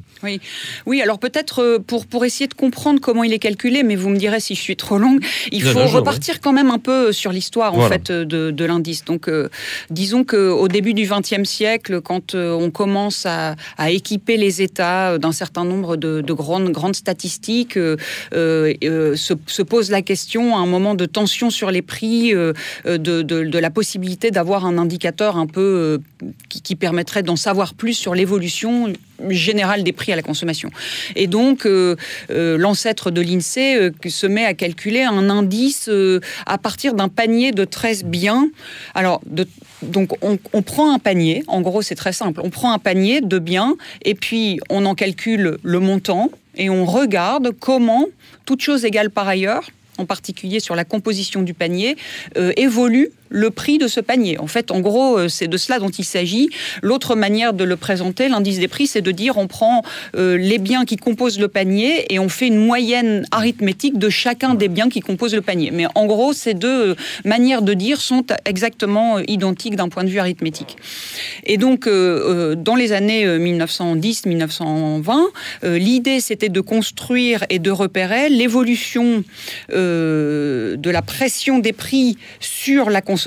[0.87, 4.17] Oui, alors peut-être pour, pour essayer de comprendre comment il est calculé, mais vous me
[4.17, 7.13] direz si je suis trop longue, il Non, faut non, repartir quand même un peu
[7.13, 9.05] sur l'histoire en fait de, l'indice.
[9.05, 9.49] Donc euh,
[9.91, 13.57] disons qu'au début du XXe siècle, quand euh, on commence à,
[13.91, 17.97] équiper les États d'un certain nombre de, de grandes, statistiques, euh,
[18.35, 22.35] euh, euh, se, se pose la question à un moment de tension sur les prix,
[22.35, 22.53] euh,
[22.87, 27.95] euh, de, la possibilité d'avoir un indicateur un peu euh, qui permettrait d'en savoir plus
[27.95, 28.93] sur l'évolution
[29.31, 30.71] générale des prix à la consommation.
[31.17, 31.97] Et donc, euh,
[32.31, 35.91] euh, l'ancêtre de l'INSEE euh, se met à calculer un indice
[36.47, 38.49] à partir d'un panier de 13 biens.
[38.95, 39.21] Alors,
[39.83, 42.41] donc, on, on prend un panier, en gros, c'est très simple.
[42.45, 46.85] On prend un panier de biens et puis on en calcule le montant et on
[46.85, 48.07] regarde comment,
[48.45, 51.97] toutes choses égales par ailleurs, en particulier sur la composition du panier,
[52.57, 54.39] évolue le prix de ce panier.
[54.39, 56.51] En fait, en gros, euh, c'est de cela dont il s'agit.
[56.83, 59.83] L'autre manière de le présenter, l'indice des prix, c'est de dire on prend
[60.17, 64.55] euh, les biens qui composent le panier et on fait une moyenne arithmétique de chacun
[64.55, 65.71] des biens qui composent le panier.
[65.71, 70.11] Mais en gros, ces deux euh, manières de dire sont exactement identiques d'un point de
[70.11, 70.77] vue arithmétique.
[71.45, 75.23] Et donc, dans les années 1910-1920,
[75.65, 79.25] euh, l'idée, c'était de construire et de repérer l'évolution
[79.71, 83.22] de la pression des prix sur la consommation,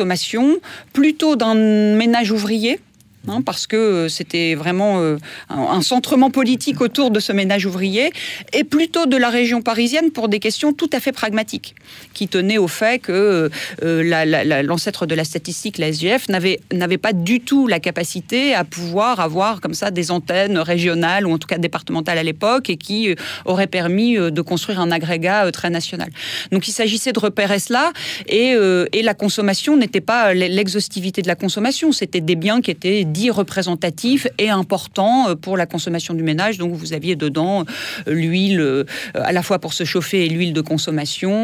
[0.94, 2.80] plutôt d'un ménage ouvrier.
[3.28, 5.18] Hein, parce que euh, c'était vraiment euh,
[5.50, 8.12] un, centrement politique autour de ce ménage ouvrier,
[8.54, 11.76] et plutôt de la région parisienne pour des questions tout à fait pragmatiques,
[12.14, 13.50] qui tenaient au fait que
[13.84, 17.80] euh, la- la- la- l'ancêtre de la statistique, la SGF, n'avait pas du tout la
[17.80, 22.24] capacité à pouvoir avoir comme ça des antennes régionales ou en tout cas départementales à
[22.24, 23.14] l'époque et qui
[23.46, 26.10] auraient permis de construire un agrégat très national.
[26.52, 27.92] Donc il s'agissait de repérer cela
[28.28, 28.56] et,
[28.94, 33.32] et la consommation n'était pas l'exhaustivité de la consommation, c'était des biens qui étaient dits
[33.32, 36.58] représentatifs et importants euh, pour la consommation du ménage.
[36.58, 37.64] Donc vous aviez dedans
[38.08, 41.36] euh, l'huile euh, à la fois pour se chauffer et l'huile de consommation,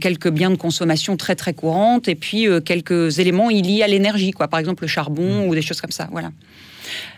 [0.00, 4.48] quelques biens de consommation très très courantes et puis quelques éléments liés à l'énergie, quoi.
[4.48, 6.08] Par exemple le charbon ou des choses comme ça.
[6.10, 6.30] Voilà.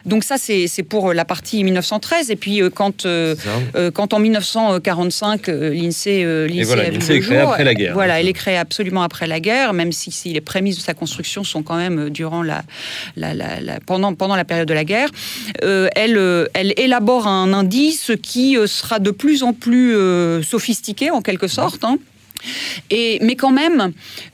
[0.06, 2.30] Donc ça, c'est pour la partie 1913.
[2.30, 3.34] Et puis euh, quand, euh,
[3.74, 7.94] euh, quand en 1945, euh, l'INSEE euh, voilà, est créée après la guerre.
[7.94, 10.94] Voilà, elle est créée absolument après la guerre, même si, si les prémices de sa
[10.94, 12.62] construction sont quand même euh, durant la,
[13.16, 15.08] la- la- la- pendant, pendant la période de la guerre.
[15.62, 20.42] Euh, elle, euh, elle élabore un indice qui euh, sera de plus en plus euh,
[20.42, 21.82] sophistiqué en quelque sorte.
[21.84, 21.96] hein.
[22.90, 23.92] Mais quand même,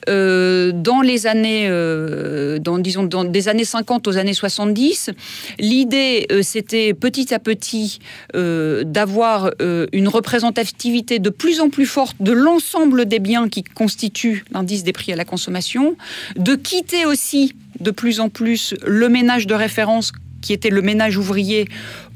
[0.09, 5.11] euh, dans les années, euh, disons, des années 50 aux années 70,
[5.59, 7.99] l'idée, euh, c'était petit à petit
[8.35, 9.51] d'avoir
[9.93, 14.93] une représentativité de plus en plus forte de l'ensemble des biens qui constituent l'indice des
[14.93, 15.97] prix à la consommation,
[16.37, 21.17] de quitter aussi de plus en plus le ménage de référence qui était le ménage
[21.17, 21.67] ouvrier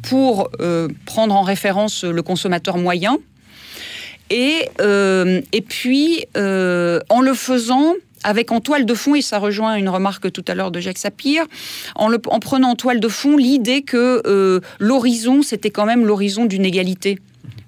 [0.03, 0.51] pour
[1.05, 3.19] prendre en référence le consommateur moyen.
[4.31, 9.39] Et, euh, et puis, euh, en le faisant avec en toile de fond, et ça
[9.39, 11.45] rejoint une remarque tout à l'heure de Jacques Sapir,
[11.95, 16.47] en, en prenant en toile de fond l'idée que euh, l'horizon, c'était quand même l'horizon
[16.47, 17.19] d'une égalité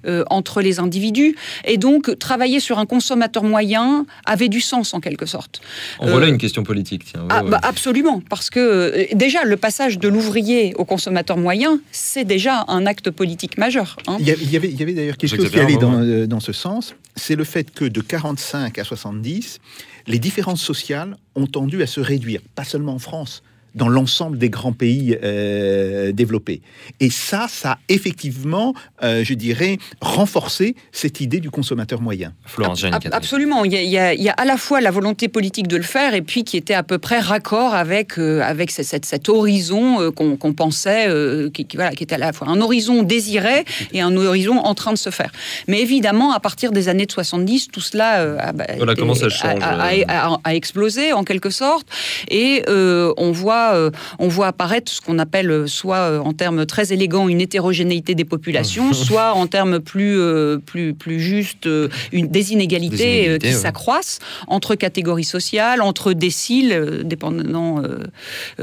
[0.07, 1.35] euh, entre les individus.
[1.65, 5.61] Et donc, travailler sur un consommateur moyen avait du sens en quelque sorte.
[5.99, 7.05] En Euh, voilà une question politique.
[7.05, 7.21] Tiens.
[7.21, 7.49] Ouais, Ah, ouais.
[7.51, 12.65] bah, absolument, parce que euh, déjà, le passage de l'ouvrier au consommateur moyen, c'est déjà
[12.67, 13.97] un acte politique majeur.
[14.07, 14.17] hein.
[14.19, 16.01] Il y, a- il y avait, il y avait d'ailleurs quelque chose qui allait dans,
[16.01, 16.95] euh, dans ce sens.
[17.15, 19.59] C'est le fait que de 45 à 70,
[20.07, 23.43] les différences sociales ont tendu à se réduire, pas seulement en France,
[23.75, 26.61] dans l'ensemble des grands pays euh, développés.
[26.99, 32.33] Et ça, ça a effectivement, euh, je dirais, renforcé cette idée du consommateur moyen.
[32.45, 33.63] Florence Ab- ab- Absolument.
[33.65, 35.67] Il y, a, il y a- il y a à la fois la volonté politique
[35.67, 39.05] de le faire et puis qui était à peu près raccord avec, euh, avec cette-
[39.05, 42.59] cet horizon euh, qu'on pensait, euh, qui, qui- voilà, qui était à la fois un
[42.61, 45.31] horizon désiré et un horizon en train de se faire.
[45.67, 49.01] Mais évidemment, à partir des années de 70, tout cela euh, a, bah, Voilà été-
[49.01, 51.87] comment ça a- change, a- a- a- a explosé en quelque sorte.
[52.29, 53.89] Et euh, on, voit, euh,
[54.19, 58.15] on voit apparaître ce qu'on appelle euh, soit euh, en termes très élégants une hétérogénéité
[58.15, 60.19] des populations, soit en termes plus,
[60.65, 61.67] plus, plus justes
[62.11, 63.59] une, des inégalités, Des inégalités, qui ouais.
[63.61, 67.81] s'accroissent entre catégories sociales, entre déciles, dépendant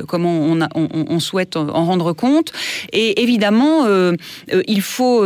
[0.07, 2.52] comment on, a- on- on- on souhaite en rendre compte.
[2.92, 3.87] Et évidemment,
[4.68, 5.22] il faut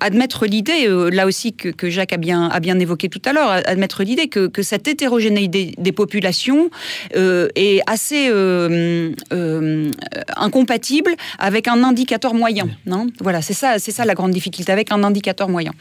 [0.00, 3.50] admettre l'idée, là aussi que, que Jacques a bien, a bien évoqué tout à l'heure,
[3.50, 6.70] admettre l'idée que, que cette hétérogénéité des, des populations
[7.16, 9.01] euh, est assez euh,
[9.32, 9.90] euh,
[10.36, 12.66] incompatible avec un indicateur moyen.
[12.90, 13.06] hein.
[13.20, 15.72] Voilà, c'est ça, c'est ça la grande difficulté avec un indicateur moyen.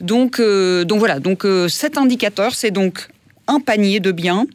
[0.00, 3.08] Donc, euh, donc voilà, donc euh, cet indicateur, c'est donc
[3.46, 4.46] un panier de biens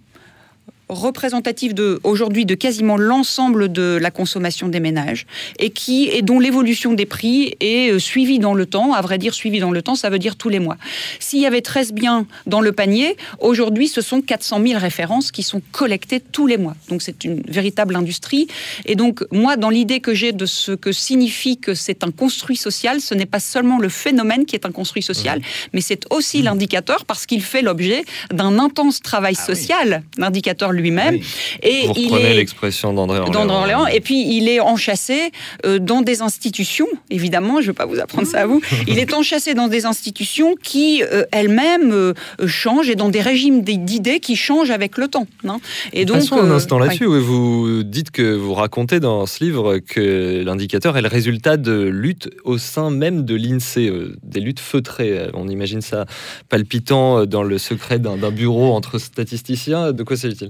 [0.92, 5.26] représentatif de aujourd'hui de quasiment l'ensemble de la consommation des ménages
[5.58, 8.94] et qui et dont l'évolution des prix est euh, suivie dans le temps.
[8.94, 10.78] À vrai dire, suivie dans le temps, ça veut dire tous les mois.
[11.20, 15.44] S'il y avait 13 biens dans le panier, aujourd'hui, ce sont 400 000 références qui
[15.44, 16.76] sont collectées tous les mois.
[16.90, 18.48] Donc c'est une véritable industrie.
[18.86, 22.58] Et donc moi, dans l'idée que j'ai de ce que signifie que c'est un construit
[22.58, 25.42] social, ce n'est pas seulement le phénomène qui est un construit social,
[25.74, 31.18] mais c'est aussi l'indicateur parce qu'il fait l'objet d'un intense travail social, l'indicateur lui-même.
[31.64, 33.32] Et Vous il est l'expression d'André Orléans.
[33.46, 33.88] d'André Orléans.
[33.88, 35.32] Et puis, il est enchâssé
[35.66, 38.62] euh, dans des institutions, évidemment, je ne vais pas vous apprendre ça à vous.
[38.88, 42.14] Il est enchâssé dans des institutions qui, euh, elles-mêmes, euh,
[42.48, 45.28] changent et dans des régimes d'idées qui changent avec le temps.
[45.48, 45.60] hein.
[45.94, 47.06] Et donc, Passons un instant là-dessus.
[47.06, 51.84] oui, Vous dites que vous racontez dans ce livre que l'indicateur est le résultat de
[51.84, 53.92] luttes au sein même de l'INSEE,
[54.24, 55.30] des luttes feutrées.
[55.34, 56.06] On imagine ça
[56.50, 59.92] palpitant dans le secret d'un bureau entre statisticiens.
[59.92, 60.50] De quoi s'agit-il?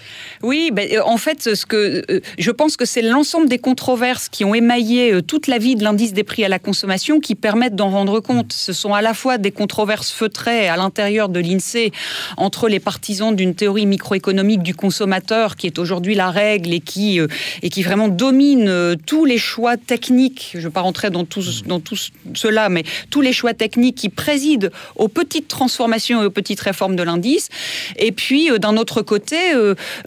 [0.43, 4.29] Oui, ben, euh, en fait, ce que euh, je pense que c'est l'ensemble des controverses
[4.29, 7.35] qui ont émaillé euh, toute la vie de l'indice des prix à la consommation qui
[7.35, 8.53] permettent d'en rendre compte.
[8.53, 11.91] Ce sont à la fois des controverses feutrées à l'intérieur de l'INSEE
[12.37, 17.19] entre les partisans d'une théorie microéconomique du consommateur qui est aujourd'hui la règle et qui
[17.61, 20.51] et qui vraiment domine tous les choix techniques.
[20.53, 21.97] Je ne vais pas rentrer dans tout dans tout
[22.33, 26.95] cela, mais tous les choix techniques qui président aux petites transformations et aux petites réformes
[26.95, 27.49] de l'indice.
[27.97, 29.37] Et puis d'un autre côté.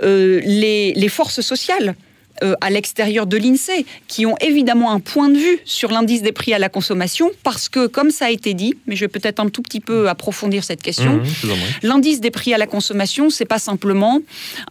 [0.03, 1.95] Euh, les forces sociales.
[2.43, 6.33] Euh, à l'extérieur de l'INSEE, qui ont évidemment un point de vue sur l'indice des
[6.33, 9.41] prix à la consommation, parce que, comme ça a été dit, mais je vais peut-être
[9.41, 11.49] un tout petit peu approfondir cette question, Mmh, prie.
[11.83, 14.21] L'indice des prix à la consommation, c'est pas simplement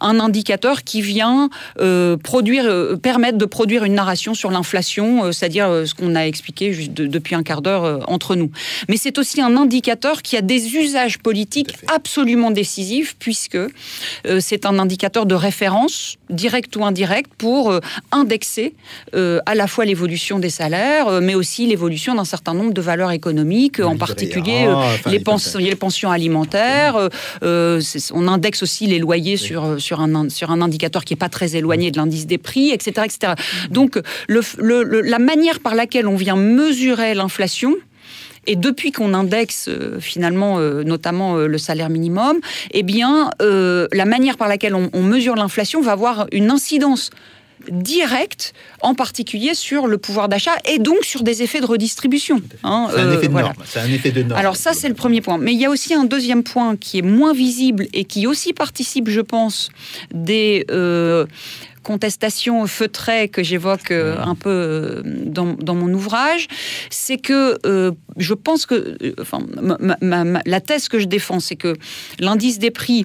[0.00, 1.48] un indicateur qui vient
[1.80, 6.72] euh, produire, euh, permettre de produire une narration sur l'inflation, c'est-à-dire ce qu'on a expliqué
[6.72, 8.50] juste de- depuis un quart d'heure entre nous.
[8.88, 13.58] Mais c'est aussi un indicateur qui a des usages politiques absolument décisifs, puisque
[14.40, 17.80] c'est un indicateur de référence, direct ou indirect, pour euh,
[18.12, 18.74] indexer
[19.14, 22.80] euh, à la fois l'évolution des salaires, euh, mais aussi l'évolution d'un certain nombre de
[22.80, 25.58] valeurs économiques, en particulier enfin, les, les pens- pensions.
[25.60, 26.96] les pensions alimentaires.
[27.42, 27.80] euh,
[28.12, 31.28] on indexe aussi les loyers sur, sur, un, in- sur un indicateur qui n'est pas
[31.28, 33.06] très éloigné de l'indice des prix, etc.
[33.06, 33.32] etc.
[33.70, 37.74] Donc, le, le- le- la manière par laquelle on vient mesurer l'inflation,
[38.46, 42.38] et depuis qu'on indexe euh, finalement euh, notamment euh, le salaire minimum,
[42.72, 47.10] eh bien, la manière par laquelle on, on mesure l'inflation va avoir une incidence
[47.70, 52.42] directe, en particulier sur le pouvoir d'achat et donc sur des effets de redistribution.
[52.62, 53.48] hein, C'est un euh, effet de voilà.
[53.48, 53.62] norme.
[53.64, 54.38] C'est un effet de norme.
[54.38, 55.38] Alors ça, c'est le premier point.
[55.38, 58.52] Mais il y a aussi un deuxième point qui est moins visible et qui aussi
[58.52, 59.70] participe, je pense,
[60.12, 61.26] des euh,
[61.84, 66.48] contestations feutrées que j'évoque euh, un peu euh, dans, dans mon ouvrage.
[66.90, 71.06] C'est que euh, je pense que, enfin, ma- ma- ma- ma- la thèse que je
[71.06, 71.74] défends, c'est que
[72.18, 73.04] l'indice des prix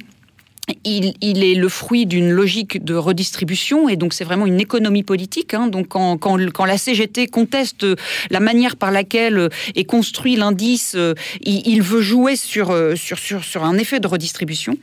[0.83, 5.03] il, il est le fruit d'une logique de redistribution et donc c'est vraiment une économie
[5.03, 5.53] politique.
[5.53, 5.67] hein.
[5.67, 7.85] Donc quand, quand, quand la CGT conteste
[8.29, 13.17] la manière par laquelle est construit l'indice, euh, il, il veut jouer sur, euh, sur,
[13.19, 14.75] sur, sur un effet de redistribution.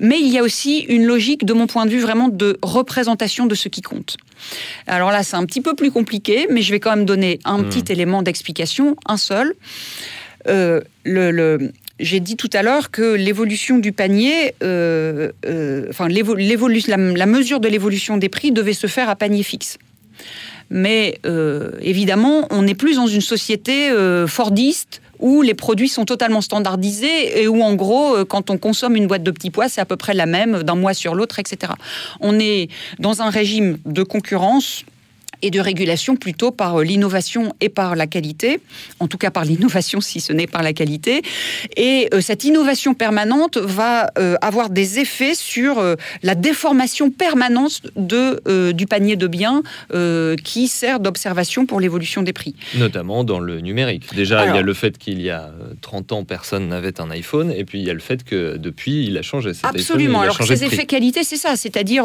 [0.00, 3.46] Mais il y a aussi une logique, de mon point de vue, vraiment de représentation
[3.46, 4.16] de ce qui compte.
[4.86, 7.58] Alors là, c'est un petit peu plus compliqué, mais je vais quand même donner un
[7.58, 7.68] Mmh.
[7.68, 9.54] petit élément d'explication, un seul.
[10.48, 16.08] Euh, le, le- j'ai dit tout à l'heure que l'évolution du panier, euh, euh, enfin
[16.08, 19.78] la, la mesure de l'évolution des prix devait se faire à panier fixe.
[20.68, 23.90] Mais euh, évidemment, on n'est plus dans une société
[24.26, 29.06] fordiste où les produits sont totalement standardisés et où en gros, quand on consomme une
[29.06, 31.74] boîte de petits pois, c'est à peu près la même d'un mois sur l'autre, etc.
[32.20, 34.84] On est dans un régime de concurrence
[35.42, 38.60] et de régulation plutôt par euh, l'innovation et par la qualité,
[39.00, 41.22] en tout cas par l'innovation si ce n'est par la qualité.
[41.76, 47.82] Et euh, cette innovation permanente va euh, avoir des effets sur euh, la déformation permanente
[47.96, 49.62] de, du panier de biens
[50.44, 52.54] qui sert d'observation pour l'évolution des prix.
[52.76, 54.14] Notamment dans le numérique.
[54.14, 57.10] Déjà, il y a le fait qu'il y a euh, 30 ans, personne n'avait un
[57.10, 59.54] iPhone, et puis il y a le fait que depuis, il a changé.
[59.54, 60.20] Cet Absolument.
[60.20, 62.04] Alors ces effets qualité, c'est ça, c'est-à-dire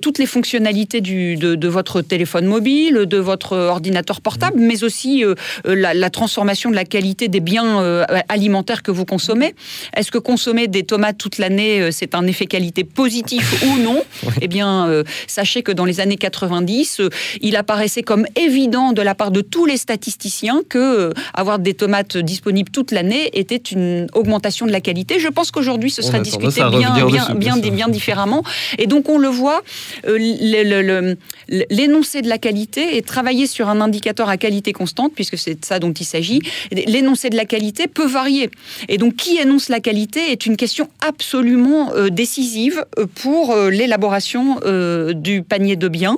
[0.00, 5.24] toutes les fonctionnalités du, de, de votre téléphone mobile, de votre ordinateur portable, mais aussi
[5.24, 5.34] euh,
[5.66, 9.54] euh, la, la transformation de la qualité des biens euh, alimentaires que vous consommez.
[9.96, 14.02] Est-ce que consommer des tomates toute l'année, c'est un effet qualité positif ou non
[14.40, 17.08] Eh bien, sachez que dans les années 90, euh,
[17.40, 22.16] il apparaissait comme évident de la part de tous les statisticiens que avoir des tomates
[22.16, 25.18] disponibles toute l'année était une augmentation de la qualité.
[25.18, 26.62] Je pense qu'aujourd'hui, ce On sera a discuté
[27.38, 28.42] bien, différemment.
[28.78, 29.62] Et donc, on le voit,
[31.48, 35.64] l'énoncé de la qualité et travailler sur un indicateur à qualité constante, puisque c'est de
[35.64, 38.50] ça dont il s'agit, l'énoncé de la qualité peut varier.
[38.88, 43.70] Et donc, qui énonce la qualité est une question absolument euh, décisive euh, pour euh,
[43.70, 46.16] l'élaboration euh, du panier de biens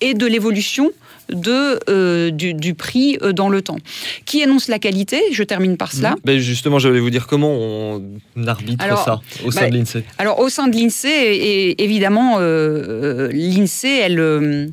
[0.00, 0.90] et de l'évolution
[1.30, 3.78] de, euh, du, du prix euh, dans le temps.
[4.24, 5.20] Qui énonce la qualité?
[5.32, 6.14] Je termine par cela.
[6.24, 8.02] Ben justement, j'allais vous dire comment on
[8.46, 10.04] arbitre Alors, ça au sein bah, de l'INSEE.
[10.18, 14.70] Alors, au sein de l'INSEE, évidemment, euh, l'INSEE, elle,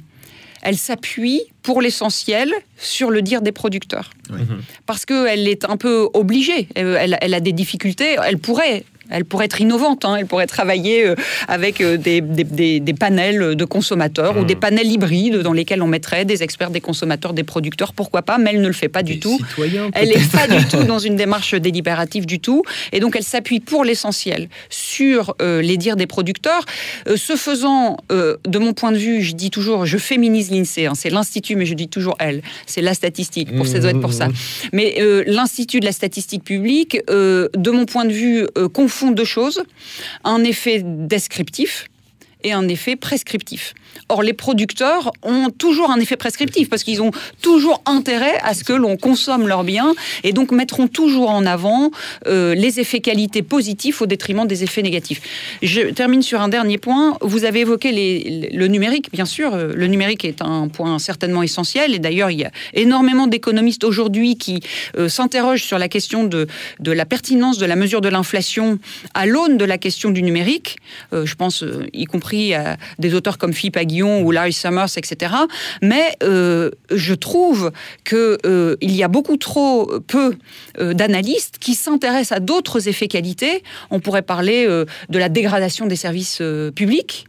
[0.66, 4.10] elle s'appuie pour l'essentiel sur le dire des producteurs.
[4.32, 4.64] Mhm.
[4.88, 6.68] Parce qu'elle est un peu obligée.
[6.78, 8.18] Euh, Elle, elle a des difficultés.
[8.26, 8.84] Elle pourrait.
[9.10, 10.16] Elle pourrait être innovante, hein.
[10.20, 11.16] elle pourrait travailler euh,
[11.48, 14.46] avec euh, des, des- des- des panels de consommateurs ou Mhm.
[14.48, 18.38] des panels hybrides dans lesquels on mettrait des experts, des consommateurs, des producteurs, pourquoi pas,
[18.38, 19.38] mais elle ne le fait pas du tout.
[19.50, 22.64] citoyens, Elle n'est pas du tout dans une démarche délibérative du tout.
[22.92, 26.66] Et donc, elle s'appuie pour l'essentiel sur euh, les dires des producteurs.
[27.08, 30.88] Euh, ce faisant, euh, de mon point de vue, je dis toujours, je féminise l'INSEE.
[30.88, 32.42] hein, c'est l'Institut, mais je dis toujours elle.
[32.66, 33.56] C'est la statistique.
[33.56, 34.28] Pour, ça doit être pour ça.
[34.74, 39.26] Mais euh, l'Institut de la statistique publique, de mon point de vue, euh, confond deux
[39.26, 39.64] choses.
[40.24, 41.88] Un effet descriptif
[42.44, 43.74] et un effet prescriptif.
[44.10, 48.64] Or, les producteurs ont toujours un effet prescriptif parce qu'ils ont toujours intérêt à ce
[48.64, 51.92] que l'on consomme leurs biens et donc mettront toujours en avant
[52.28, 55.22] euh, les effets qualité positifs au détriment des effets négatifs.
[55.62, 57.18] Je termine sur un dernier point.
[57.22, 57.92] Vous avez évoqué
[58.52, 59.54] le numérique, bien sûr.
[59.54, 63.84] Euh, Le numérique est un point certainement essentiel et d'ailleurs, il y a énormément d'économistes
[63.84, 64.62] aujourd'hui qui
[64.98, 66.48] euh, s'interrogent sur la question de,
[66.86, 68.80] la pertinence de la mesure de l'inflation
[69.14, 70.78] à l'aune de la question du numérique.
[71.12, 75.34] Je pense y compris à des auteurs comme Philippe Aguillon ou Larry Summers, etc.
[75.82, 77.72] Mais euh, je trouve
[78.04, 80.36] que euh, il y a beaucoup trop peu
[80.80, 83.64] euh, d'analystes qui s'intéressent à d'autres effets qualité.
[83.92, 86.42] On pourrait parler euh, de la dégradation des services
[86.76, 87.26] publics.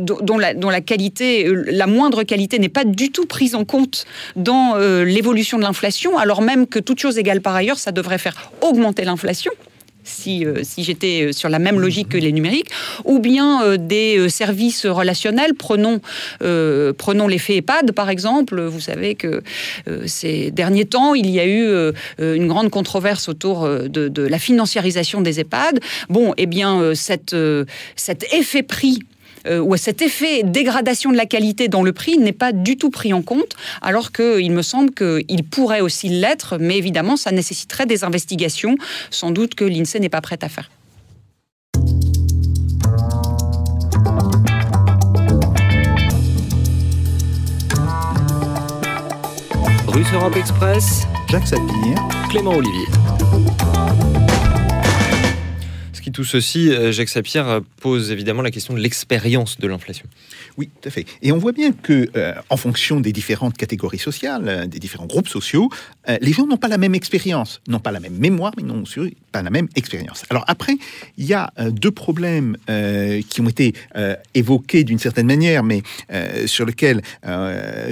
[0.00, 5.58] Dont, la, qualité, la moindre qualité n'est pas du tout prise en compte dans l'évolution
[5.58, 9.52] de l'inflation, alors même que toute chose égale par ailleurs, ça devrait faire augmenter l'inflation
[10.08, 12.70] si, euh, si j'étais euh, sur la même logique que les numériques,
[13.04, 15.54] ou bien euh, des services relationnels.
[15.54, 16.00] Prenons,
[16.40, 18.60] prenons l'effet EHPAD, par exemple.
[18.62, 19.42] Vous savez que
[20.06, 25.40] ces derniers temps, il y a eu une grande controverse autour de, la financiarisation des
[25.40, 25.80] EHPAD.
[26.08, 27.36] Bon, eh bien, cette,
[27.96, 29.00] cet effet prix
[29.46, 32.90] euh, ou cet effet dégradation de la qualité dans le prix n'est pas du tout
[32.90, 37.86] pris en compte, alors qu'il me semble qu'il pourrait aussi l'être, mais évidemment, ça nécessiterait
[37.86, 38.76] des investigations,
[39.10, 40.70] sans doute que l'INSEE n'est pas prête à faire.
[49.88, 52.08] Russe Europe Express, Jacques Sapir.
[52.30, 52.86] Clément Olivier.
[56.18, 60.04] Tout ceci, euh, Jacques Sapir euh, pose évidemment la question de l'expérience de l'inflation.
[60.56, 61.06] Oui, tout à fait.
[61.22, 65.28] Et on voit bien que, euh, en fonction des différentes catégories sociales, des différents groupes
[65.28, 65.70] sociaux,
[66.20, 68.82] les gens n'ont pas la même expérience, n'ont pas la même mémoire, mais n'ont
[69.30, 70.24] pas la même expérience.
[70.30, 70.76] Alors après,
[71.18, 72.56] il y a deux problèmes
[73.28, 73.74] qui ont été
[74.34, 75.82] évoqués d'une certaine manière, mais
[76.46, 77.02] sur lesquels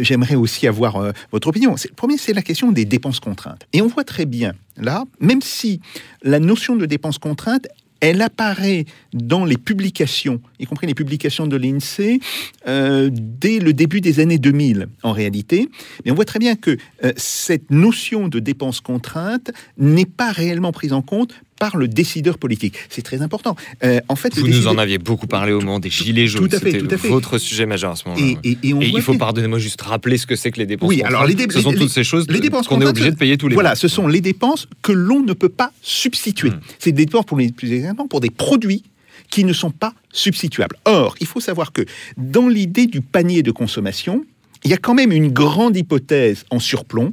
[0.01, 1.75] j'aimerais aussi avoir votre opinion.
[1.75, 3.67] Le premier, c'est la question des dépenses contraintes.
[3.75, 5.81] Et on voit très bien là, même si
[6.23, 7.69] la notion de dépenses contraintes
[8.01, 12.21] elle apparaît dans les publications, y compris les publications de l'INSEE,
[12.67, 15.69] euh, dès le début des années 2000, en réalité.
[16.05, 20.73] Mais on voit très bien que euh, cette notion de dépenses contraintes n'est pas réellement
[20.73, 22.75] prise en compte par le décideur politique.
[22.91, 23.57] C'est très important.
[23.85, 26.49] Euh, en fait, Vous nous en aviez beaucoup parlé au moment des Gilets jaunes.
[26.49, 27.09] tout à fait, C'était tout à fait.
[27.09, 28.37] votre sujet majeur à ce moment-là.
[28.45, 30.51] Et, et- et on Et voit il faut, bien- pardonnez-moi, juste rappeler ce que c'est
[30.51, 31.49] que les dépenses Oui, alors les, contraintes.
[31.49, 33.49] dé- Ce sont les- toutes ces choses les dépenses qu'on est obligé de payer tous
[33.49, 33.77] les Voilà, mois.
[33.77, 36.51] ce sont les dépenses que l'on ne peut pas substituer.
[36.51, 36.61] Mm.
[36.79, 38.83] C'est des dépenses pour les plus exactement pour des produits
[39.31, 40.77] qui ne sont pas substituables.
[40.85, 41.83] Or, il faut savoir que
[42.17, 44.25] dans l'idée du panier de consommation,
[44.65, 47.13] il y a quand même une grande hypothèse en surplomb,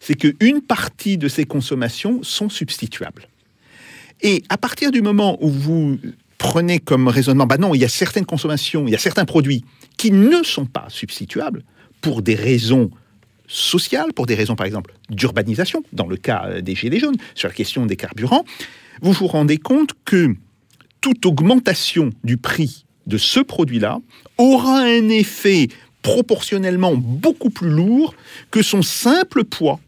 [0.00, 3.28] c'est qu'une partie de ces consommations sont substituables.
[4.22, 5.98] Et à partir du moment où vous
[6.38, 9.64] prenez comme raisonnement, bah non, il y a certaines consommations, il y a certains produits
[9.96, 11.62] qui ne sont pas substituables
[12.00, 12.90] pour des raisons
[13.46, 17.48] sociales, pour des raisons par exemple d'urbanisation, dans le cas euh, des Gilets jaunes, sur
[17.48, 18.44] la question des carburants,
[19.02, 20.34] vous vous rendez compte que
[21.00, 23.98] toute augmentation du prix de ce produit-là
[24.38, 25.68] aura un effet
[26.02, 28.14] proportionnellement beaucoup plus lourd
[28.50, 29.80] que son simple poids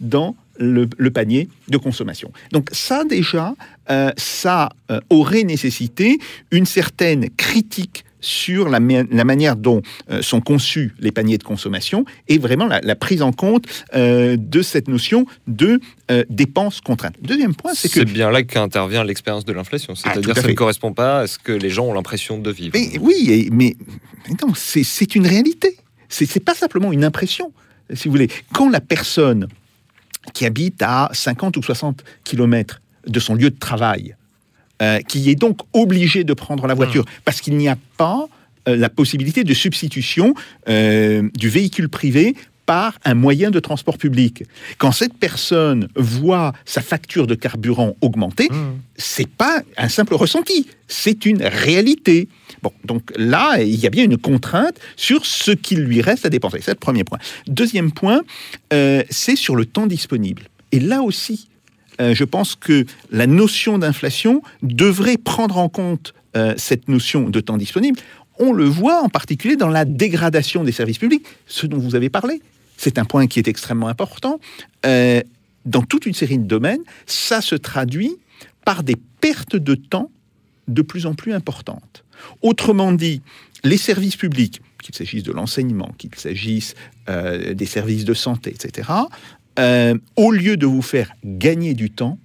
[0.00, 2.32] dans le, le panier de consommation.
[2.52, 3.54] Donc ça déjà,
[3.90, 6.18] euh, ça euh, aurait nécessité
[6.50, 11.44] une certaine critique sur la, ma- la manière dont euh, sont conçus les paniers de
[11.44, 13.64] consommation et vraiment la, la prise en compte
[13.94, 15.80] de cette notion de
[16.28, 17.14] dépenses contraintes.
[17.22, 19.94] Deuxième point, c'est que C'est bien là qu'intervient l'expérience de l'inflation.
[19.98, 22.50] Ah, C'est-à-dire que ça ne correspond pas à ce que les gens ont l'impression de
[22.50, 22.72] vivre.
[22.74, 23.76] Mais oui, et- mais,
[24.28, 25.76] mais non, c'est une réalité.
[26.08, 27.52] C'est pas simplement une impression,
[27.94, 28.28] si vous voulez.
[28.52, 29.46] Quand la personne
[30.32, 34.16] qui habite à 50 ou 60 kilomètres de son lieu de travail,
[34.82, 38.28] euh, qui est donc obligé de prendre la voiture parce qu'il n'y a pas
[38.68, 40.34] euh, la possibilité de substitution
[40.68, 42.34] euh, du véhicule privé
[42.66, 44.42] par un moyen de transport public.
[44.78, 48.48] Quand cette personne voit sa facture de carburant augmenter,
[48.96, 52.28] c'est pas un simple ressenti, c'est une réalité.
[52.62, 56.28] Bon, donc là, il y a bien une contrainte sur ce qu'il lui reste à
[56.28, 56.58] dépenser.
[56.60, 57.18] C'est le premier point.
[57.46, 58.22] Deuxième point,
[58.72, 60.42] euh, c'est sur le temps disponible.
[60.72, 61.48] Et là aussi,
[62.00, 67.40] euh, je pense que la notion d'inflation devrait prendre en compte euh, cette notion de
[67.40, 67.98] temps disponible.
[68.38, 72.10] On le voit en particulier dans la dégradation des services publics, ce dont vous avez
[72.10, 72.42] parlé.
[72.76, 74.40] C'est un point qui est extrêmement important.
[74.84, 75.22] Euh,
[75.64, 78.16] dans toute une série de domaines, ça se traduit
[78.64, 80.10] par des pertes de temps
[80.68, 82.04] de plus en plus importantes.
[82.42, 83.22] Autrement dit,
[83.64, 86.74] les services publics, qu'il s'agisse de l'enseignement, qu'il s'agisse
[87.08, 88.88] des services de santé, etc.,
[89.58, 92.18] euh, au lieu de vous faire gagner du temps,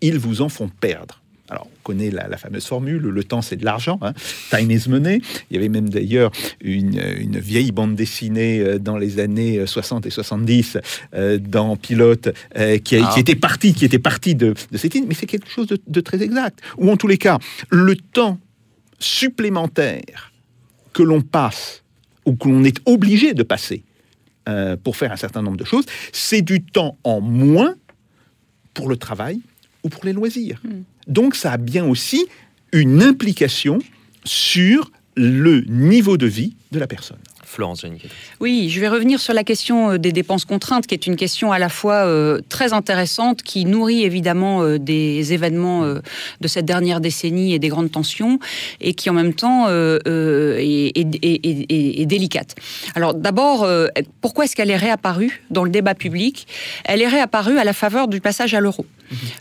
[0.00, 1.20] ils vous en font perdre.
[1.48, 4.12] Alors, on connaît la, la fameuse formule, le temps c'est de l'argent, hein,
[4.50, 5.20] time is money.
[5.50, 10.06] Il y avait même d'ailleurs une, une vieille bande dessinée euh, dans les années 60
[10.06, 10.78] et 70
[11.14, 13.10] euh, dans Pilote euh, qui, Ah.
[13.12, 15.80] qui était partie, qui était partie de, de cette idée, mais c'est quelque chose de,
[15.84, 16.60] de très exact.
[16.78, 18.38] Ou en tous les cas, le temps
[19.00, 20.32] supplémentaire
[20.92, 21.82] que l'on passe
[22.26, 23.82] ou que l'on est obligé de passer
[24.48, 27.74] euh, pour faire un certain nombre de choses, c'est du temps en moins
[28.74, 29.40] pour le travail
[29.82, 30.62] ou pour les loisirs.
[31.06, 32.26] Donc ça a bien aussi
[32.72, 33.78] une implication
[34.24, 37.18] sur le niveau de vie de la personne.
[37.50, 37.84] Florence.
[38.40, 41.50] Oui, je vais revenir sur la question euh, des dépenses contraintes, qui est une question
[41.52, 45.84] à la fois euh, très intéressante, qui nourrit évidemment euh, des événements
[46.40, 48.38] de cette dernière décennie et des grandes tensions,
[48.80, 52.54] et qui en même temps est, est- délicate.
[52.94, 53.66] Alors d'abord,
[54.20, 56.46] pourquoi est-ce qu'elle est réapparue dans le débat public?
[56.84, 58.86] Elle est réapparue à la faveur du passage à l'euro.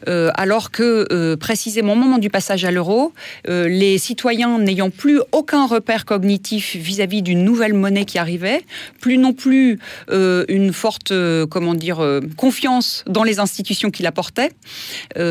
[0.08, 3.14] Euh, alors que euh, précisément au moment du passage à l'euro,
[3.48, 8.62] euh, les citoyens n'ayant plus aucun repère cognitif vis-à-vis d'une nouvelle monnaie qui arrivait,
[9.00, 11.14] plus non plus une forte,
[11.50, 12.04] comment dire,
[12.38, 14.52] confiance dans les institutions qui la portaient,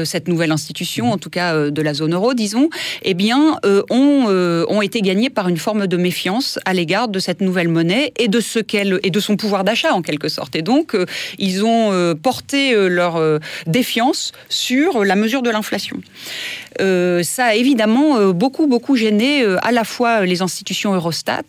[0.04, 2.68] cette nouvelle institution, en tout cas de la zone euro, disons,
[3.02, 3.58] eh bien,
[3.90, 4.26] ont,
[4.68, 8.28] ont été gagnés par une forme de méfiance à l'égard de cette nouvelle monnaie et
[8.28, 10.56] de ce qu'elle et de son pouvoir d'achat en quelque sorte.
[10.56, 10.96] Et donc,
[11.38, 13.20] ils ont porté leur
[13.66, 16.00] défiance sur la mesure de l'inflation.
[16.80, 21.42] Euh, ça a évidemment euh, beaucoup, beaucoup gêné euh, à la fois les institutions Eurostat,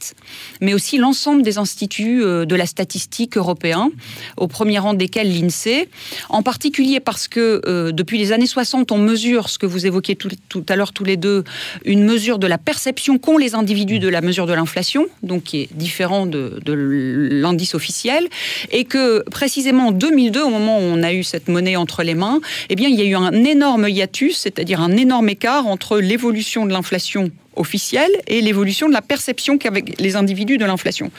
[0.62, 3.92] mais aussi l'ensemble des instituts de la statistique européen,
[4.38, 5.88] au premier rang desquels l'INSEE,
[6.30, 10.30] en particulier parce que depuis les années 60, on mesure ce que vous évoquiez tout,
[10.50, 11.44] tout à l'heure tous les deux,
[11.86, 15.62] une mesure de la perception qu'ont les individus de la mesure de l'inflation, donc qui
[15.62, 18.28] est différent de, de l'indice officiel,
[18.72, 22.16] et que précisément en 2002, au moment où on a eu cette monnaie entre les
[22.16, 25.99] mains, eh bien, il y a eu un énorme hiatus, c'est-à-dire un énorme écart entre
[25.99, 31.11] l'évolution de l'inflation officielle et l'évolution de la perception qu'avaient les individus de l'inflation.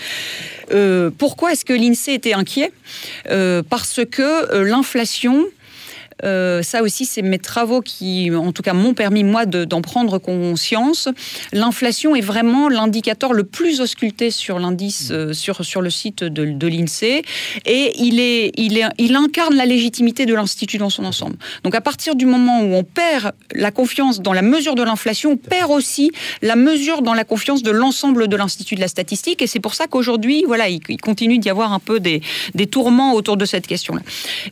[0.73, 2.73] Euh, pourquoi est-ce que l'INSEE était inquiet?
[3.29, 5.47] Euh, Parce que euh, l'inflation
[6.25, 9.83] euh, ça aussi c'est mes travaux qui, en tout cas, m'ont permis moi de- d'en
[9.83, 11.09] prendre conscience.
[11.53, 16.67] L'inflation est vraiment l'indicateur le plus ausculté sur l'indice, euh, sur, sur le site de,
[16.67, 17.23] l'INSEE,
[17.67, 21.37] et il, est, il, incarne la légitimité de l'Institut dans son ensemble.
[21.65, 25.33] Donc à partir du moment où on perd la confiance dans la mesure de l'inflation,
[25.33, 26.13] on perd aussi
[26.43, 29.75] la mesure dans la confiance de l'ensemble de l'Institut de la statistique, et c'est pour
[29.75, 32.21] ça qu'aujourd'hui, voilà, il, continue d'y avoir un peu des,
[32.55, 34.03] des tourments autour de cette question-là.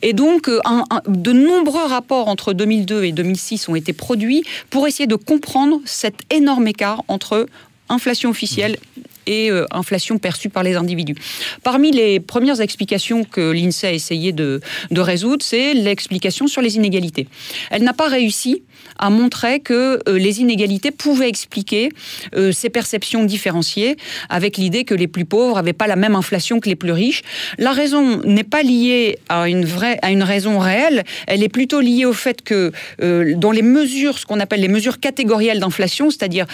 [0.01, 0.59] Et donc, euh,
[1.07, 6.15] de nombreux rapports entre 2002 et 2006 ont été produits pour essayer de comprendre cet
[6.29, 7.47] énorme écart entre
[7.89, 8.77] inflation officielle
[9.25, 11.15] et euh, inflation perçue par les individus.
[11.63, 17.27] Parmi les premières explications que l'INSEE a essayé de résoudre, c'est l'explication sur les inégalités.
[17.69, 18.63] Elle n'a pas réussi
[18.99, 21.89] à montrer que euh, les inégalités pouvaient expliquer
[22.35, 23.97] euh, ces perceptions différenciées,
[24.29, 27.21] avec l'idée que les plus pauvres n'avaient pas la même inflation que les plus riches.
[27.57, 31.79] La raison n'est pas liée à une, vraie, à une raison réelle, elle est plutôt
[31.81, 32.71] liée au fait que
[33.01, 36.45] euh, dans les mesures, ce qu'on appelle les mesures catégorielles d'inflation, c'est-à-dire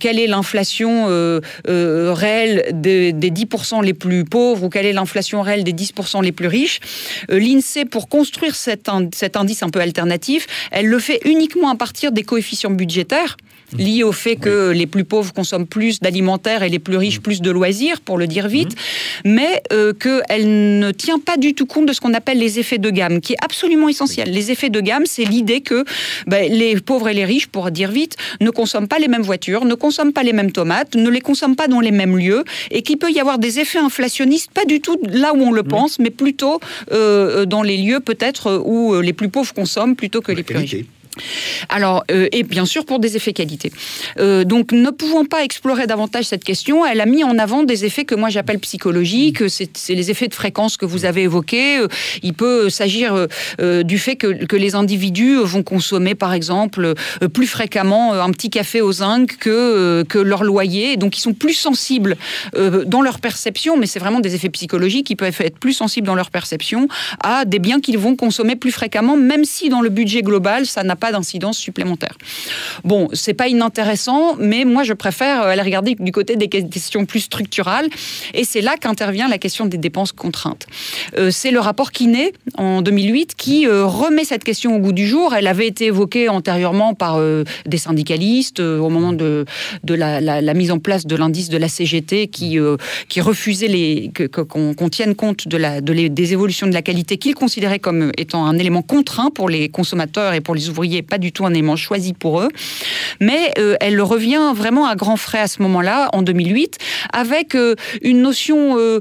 [0.00, 1.06] quelle est l'inflation
[1.66, 6.32] réelle des, des 10% les plus pauvres ou quelle est l'inflation réelle des 10% les
[6.32, 6.80] plus riches,
[7.28, 12.12] l'INSEE, pour construire cet, in- cet indice un peu alternatif, elle le fait uniquement partir
[12.12, 13.36] des coefficients budgétaires
[13.76, 17.40] liés au fait que les plus pauvres consomment plus d'alimentaire et les plus riches plus
[17.40, 18.76] de loisirs, pour le dire vite,
[19.24, 22.78] mais euh, qu'elle ne tient pas du tout compte de ce qu'on appelle les effets
[22.78, 24.30] de gamme, qui est absolument essentiel.
[24.30, 25.84] Les effets de gamme, c'est l'idée que
[26.28, 29.64] ben, les pauvres et les riches, pour dire vite, ne consomment pas les mêmes voitures,
[29.64, 32.82] ne consomment pas les mêmes tomates, ne les consomment pas dans les mêmes lieux, et
[32.82, 35.98] qu'il peut y avoir des effets inflationnistes, pas du tout là où on le pense,
[35.98, 36.60] mais plutôt
[36.92, 40.58] euh, dans les lieux peut-être où euh, les plus pauvres consomment plutôt que les plus
[40.58, 40.76] riches.
[41.68, 43.72] Alors, euh, et bien sûr pour des effets qualité.
[44.18, 47.84] Euh, donc, ne pouvant pas explorer davantage cette question, elle a mis en avant des
[47.84, 49.48] effets que moi j'appelle psychologiques.
[49.48, 51.78] C'est c'est les effets de fréquence que vous avez évoqués.
[51.78, 51.88] Euh,
[52.22, 53.26] Il peut s'agir euh,
[53.60, 58.30] euh, du fait que, les individus vont consommer, par exemple, euh, plus fréquemment euh, un
[58.30, 60.96] petit café au zinc que, euh, que leur loyer.
[60.96, 62.16] Donc, ils sont plus sensibles
[62.54, 65.10] euh, dans leur perception, mais c'est vraiment des effets psychologiques.
[65.10, 66.88] Ils peuvent être plus sensibles dans leur perception
[67.22, 70.82] à des biens qu'ils vont consommer plus fréquemment, même si dans le budget global, ça
[70.84, 72.16] n'a pas d'incidence supplémentaire.
[72.84, 77.04] Bon, c'est pas inintéressant, mais moi je préfère euh, aller regarder du côté des questions
[77.06, 77.88] plus structurales,
[78.34, 80.66] et c'est là qu'intervient la question des dépenses contraintes.
[81.18, 85.08] Euh, c'est le rapport Kiné en 2008 qui euh, remet cette question au goût du
[85.08, 85.34] jour.
[85.34, 87.20] Elle avait été évoquée antérieurement par
[87.72, 89.44] des syndicalistes au moment de,
[89.88, 92.58] la, mise en place de l'indice de la CGT qui,
[93.08, 97.18] qui refusait les, que- qu'on tienne compte de la, de des évolutions de la qualité
[97.18, 101.16] qu'ils considéraient comme étant un élément contraint pour les consommateurs et pour les ouvriers, pas
[101.16, 102.48] du tout un élément choisi pour eux.
[103.20, 106.76] Mais euh, elle revient vraiment à grands frais à ce moment-là, en 2008,
[107.12, 109.00] avec euh, une notion, euh,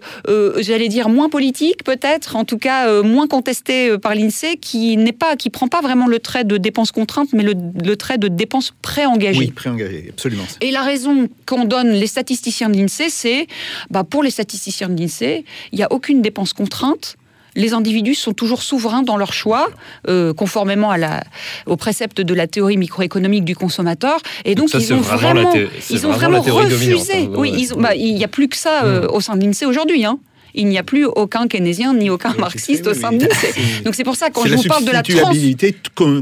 [0.60, 5.36] j'allais dire, moins politique peut-être, en tout cas moins contestée par l'INSEE, qui n'est pas,
[5.36, 8.74] qui prend pas vraiment le trait de dépenses contraintes, mais le, le trait de dépenses
[8.82, 9.40] préengagées.
[9.40, 10.44] Oui, préengagé, absolument.
[10.62, 13.48] Et la raison qu'en donnent les statisticiens de l'INSEE, c'est,
[13.90, 17.18] bah, pour les statisticiens de l'INSEE, il n'y a aucune dépense contrainte.
[17.56, 19.70] Les individus sont toujours souverains dans leur choix,
[20.08, 21.24] euh, conformément à la,
[21.66, 24.20] au précepte de la théorie microéconomique du consommateur.
[24.46, 27.14] Et donc, ça, ils ont vraiment c'est ils ont vraiment refusé.
[27.26, 27.30] hein.
[27.36, 30.06] oui, bah, il n'y a plus que ça euh, au sein de l'INSEE aujourd'hui.
[30.06, 30.20] Hein.
[30.54, 33.84] Il n'y a plus aucun keynésien ni aucun marxiste au sein de l'INSEE.
[33.86, 35.32] Donc c'est pour ça quand je vous parle de la trans-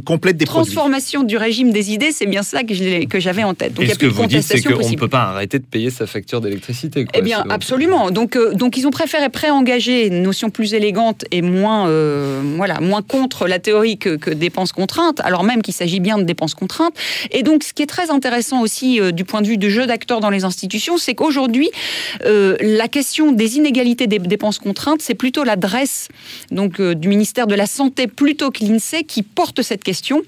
[0.05, 0.73] complète des produits.
[0.73, 3.73] transformation du régime des idées, c'est bien ça que j'avais en tête.
[3.73, 4.81] Donc il Et n'y a ce que plus de vous dites, c'est contestation qu'on ne
[4.83, 4.99] possible.
[5.01, 7.05] peut pas arrêter de payer sa facture d'électricité.
[7.13, 8.11] Eh bien, absolument.
[8.11, 12.79] Donc, euh, donc, ils ont préféré préengager une notion plus élégante et moins, euh, voilà,
[12.79, 16.53] moins contre la théorie que, que dépenses contraintes, alors même qu'il s'agit bien de dépenses
[16.53, 16.93] contraintes.
[17.31, 19.85] Et donc, ce qui est très intéressant aussi euh, du point de vue du jeu
[19.87, 21.69] d'acteurs dans les institutions, c'est qu'aujourd'hui,
[22.25, 26.07] euh, la question des inégalités des dépenses contraintes, c'est plutôt l'adresse
[26.51, 30.21] donc euh, du ministère de la Santé plutôt que l'INSEE qui porte cette question.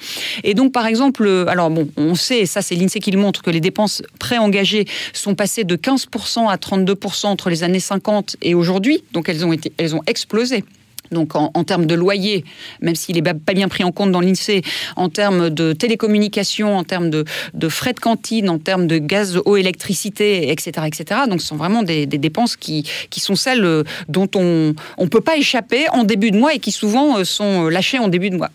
[0.43, 3.19] Et donc, par exemple, euh, alors bon, on sait, et ça c'est l'INSEE qui le
[3.19, 8.37] montre, que les dépenses préengagées sont passées de 15% à 32% entre les années 50
[8.41, 9.03] et aujourd'hui.
[9.13, 10.63] Donc, elles ont, été, elles ont explosé.
[11.11, 12.43] Donc en, termes de loyer,
[12.81, 14.61] même s'il n'est pas bien pris en compte dans l'INSEE,
[14.95, 17.25] en termes de télécommunications, en termes de,
[17.69, 20.87] frais de cantine, en termes de gaz, eau, électricité, etc.
[20.87, 21.21] etc.
[21.27, 25.21] Donc ce sont vraiment des, dépenses qui, qui sont celles euh, dont on ne peut
[25.21, 28.37] pas échapper en début de mois et qui souvent euh, sont lâchées en début de
[28.37, 28.51] mois.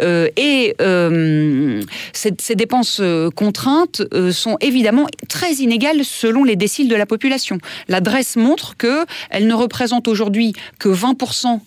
[0.00, 1.82] Euh, et euh,
[2.12, 7.58] ces, dépenses euh, contraintes euh, sont évidemment très inégales selon les déciles de la population.
[7.88, 11.60] L'adresse montre qu'elles ne représentent aujourd'hui que 20%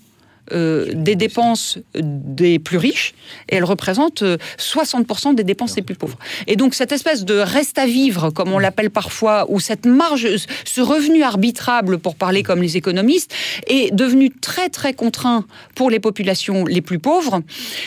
[0.51, 3.13] euh, des dépenses des plus riches
[3.47, 6.19] et elle représente euh, 60% des dépenses des plus pauvres.
[6.47, 10.27] Et donc cette espèce de reste à vivre, comme on l'appelle parfois, ou cette marge,
[10.65, 13.33] ce revenu arbitrable, pour parler comme les économistes,
[13.67, 17.41] est devenu très très contraint pour les populations les plus pauvres.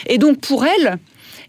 [0.06, 0.98] Et donc pour elles,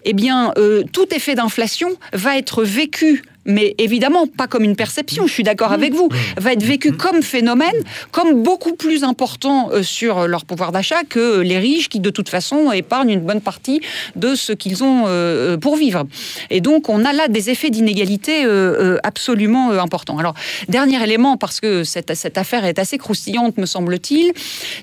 [0.04, 5.26] eh bien, euh, tout effet d'inflation va être vécu mais évidemment pas comme une perception,
[5.26, 7.76] je suis d'accord avec vous, va être vécu comme phénomène,
[8.12, 12.30] comme beaucoup plus important euh, sur leur pouvoir d'achat que les riches qui de toute
[12.30, 13.82] façon épargnent une bonne partie
[14.16, 16.06] de ce qu'ils ont euh, pour vivre.
[16.50, 20.20] Et donc on a là des effets d'inégalité euh, absolument importants.
[20.20, 20.36] Alors
[20.68, 24.34] dernier élément, parce que cette, cette affaire est assez croustillante me semble-t-il,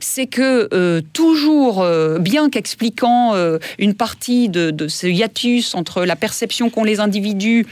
[0.01, 1.87] c'est que toujours,
[2.21, 3.35] bien qu'expliquant
[3.79, 7.67] une partie de, de ce hiatus entre la perception qu'ont les individus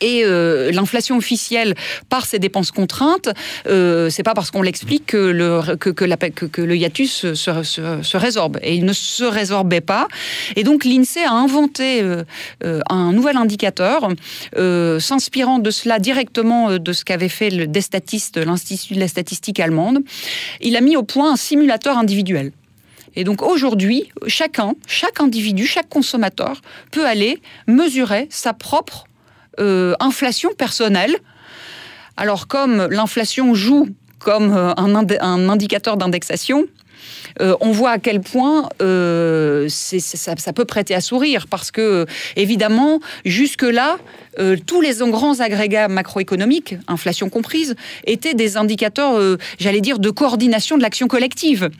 [0.00, 1.74] et euh, l'inflation officielle
[2.08, 3.28] par ces dépenses contraintes,
[3.66, 8.16] euh, c'est pas parce qu'on l'explique que le, que, que, le hiatus se, se, se,
[8.16, 8.58] résorbe.
[8.62, 10.08] Et il ne se résorbait pas.
[10.56, 12.24] Et donc l'INSEE a inventé euh,
[12.64, 14.08] euh un nouvel indicateur,
[14.56, 19.08] euh, s'inspirant de cela directement euh, de ce qu'avait fait le Destatist, l'Institut de la
[19.08, 19.98] statistique allemande.
[20.60, 22.52] Il a mis au point un simulateur individuel.
[23.16, 26.60] Et donc aujourd'hui, chacun, chaque individu, chaque consommateur
[26.92, 29.06] peut aller mesurer sa propre
[29.58, 31.16] euh, inflation personnelle.
[32.16, 33.88] Alors comme l'inflation joue
[34.18, 36.66] comme euh, un, un indicateur d'indexation,
[37.40, 42.06] euh, on voit à quel point euh, ça, ça, peut prêter à sourire parce que
[42.36, 43.98] évidemment jusque-là
[44.38, 47.74] euh, tous les grands agrégats macroéconomiques, inflation comprise,
[48.04, 49.18] étaient des indicateurs,
[49.58, 51.70] j'allais dire, de coordination de l'action collective.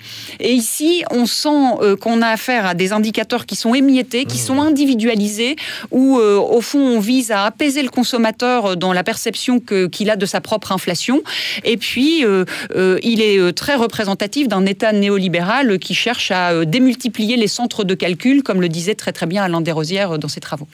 [0.40, 4.60] Et ici, on sent qu'on a affaire à des indicateurs qui sont émiettés, qui sont
[4.60, 5.56] individualisés,
[5.90, 10.26] où au fond on vise à apaiser le consommateur dans la perception qu'il a de
[10.26, 11.22] sa propre inflation.
[11.64, 17.84] Et puis, il est très représentatif d'un État néolibéral qui cherche à démultiplier les centres
[17.84, 20.68] de calcul, comme le disait très très bien Alain Desrosières dans ses travaux.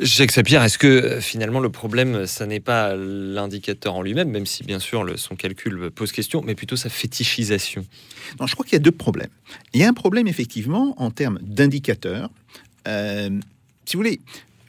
[0.00, 4.64] Jacques Sapir, est-ce que finalement le problème, ça n'est pas l'indicateur en lui-même, même si
[4.64, 7.86] bien sûr le, son calcul pose question, mais plutôt sa fétichisation?
[8.40, 9.30] Non, je crois qu'il y a deux problèmes.
[9.72, 12.28] Il y a un problème effectivement en termes d'indicateurs.
[12.88, 13.30] Euh,
[13.86, 14.20] si vous voulez,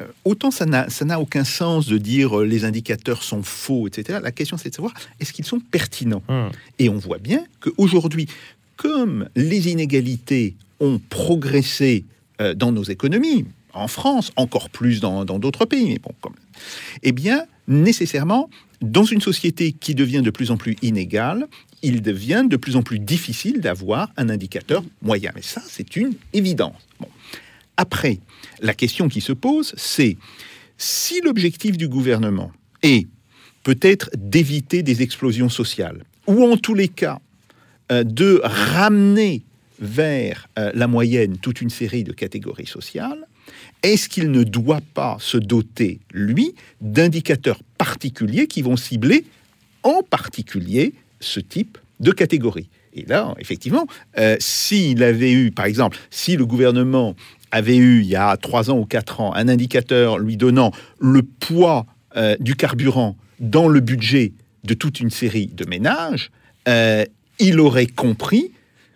[0.01, 4.19] euh, autant ça n'a aucun sens de dire euh, les indicateurs sont faux, etc.
[4.21, 6.21] La question c'est de savoir est-ce qu'ils sont pertinents?
[6.27, 6.51] Hum.
[6.77, 8.27] Et on voit bien qu'aujourd'hui,
[8.77, 12.05] comme les inégalités ont progressé
[12.41, 16.13] euh, dans nos économies, en France, encore plus dans d'autres pays, mais bon,
[17.03, 18.49] eh bien, nécessairement,
[18.81, 21.47] dans une société qui devient de plus en plus inégale,
[21.81, 25.31] il devient de plus en plus difficile d'avoir un indicateur moyen.
[25.35, 26.87] Mais ça, c'est une évidence.
[26.99, 27.07] Bon.
[27.77, 28.19] Après,
[28.61, 30.17] la question qui se pose, c'est
[30.77, 32.51] si l'objectif du gouvernement
[32.81, 33.07] est
[33.63, 37.19] peut-être d'éviter des explosions sociales, ou en tous les cas
[37.89, 39.43] de ramener
[39.79, 43.27] vers euh, la moyenne toute une série de catégories sociales,
[43.83, 49.25] est-ce qu'il ne doit pas se doter, lui, d'indicateurs particuliers qui vont cibler
[49.83, 52.69] en particulier ce type de catégorie?
[52.93, 57.15] Et là, effectivement, euh, s'il avait eu, par exemple, si le gouvernement
[57.51, 61.21] avait eu, il y a trois ans ou quatre ans, un indicateur lui donnant le
[61.21, 64.31] poids euh, du carburant dans le budget
[64.63, 66.31] de toute une série de ménages,
[66.67, 67.03] euh,
[67.39, 68.51] il aurait compris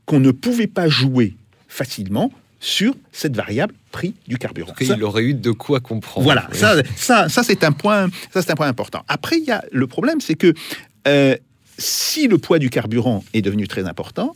[0.06, 1.36] qu'on ne pouvait pas jouer
[1.68, 4.74] facilement sur cette variable prix du carburant.
[4.80, 6.26] Ça, il aurait eu de quoi comprendre.
[6.26, 9.04] Voilà, ça, ça, ça c'est un point, ça c'est un point important.
[9.08, 10.54] Après, il y a le problème, c'est que
[11.08, 11.36] euh,
[11.78, 14.36] si le poids du carburant est devenu très important,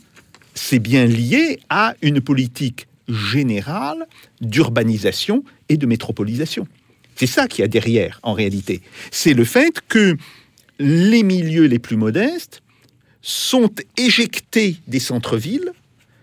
[0.54, 4.06] c'est bien lié à une politique générale
[4.40, 6.66] d'urbanisation et de métropolisation.
[7.16, 8.80] C'est ça qu'il y a derrière, en réalité.
[9.10, 10.16] C'est le fait que
[10.78, 12.62] les milieux les plus modestes
[13.24, 15.72] sont éjectés des centres-villes,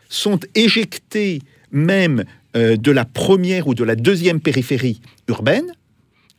[0.07, 1.41] sont éjectés
[1.71, 2.25] même
[2.55, 5.73] euh, de la première ou de la deuxième périphérie urbaine,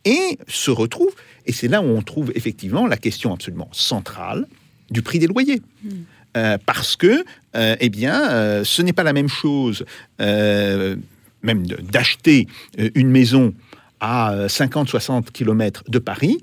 [0.04, 1.14] et se retrouvent,
[1.46, 4.46] et c'est là où on trouve effectivement la question absolument centrale
[4.90, 5.60] du prix des loyers.
[5.82, 5.88] Mmh.
[6.36, 7.24] Euh, parce que,
[7.56, 9.84] euh, eh bien, ce n'est pas la même chose,
[10.18, 12.46] même d'acheter
[12.94, 13.52] une maison
[14.00, 16.38] à 50-60 km de Paris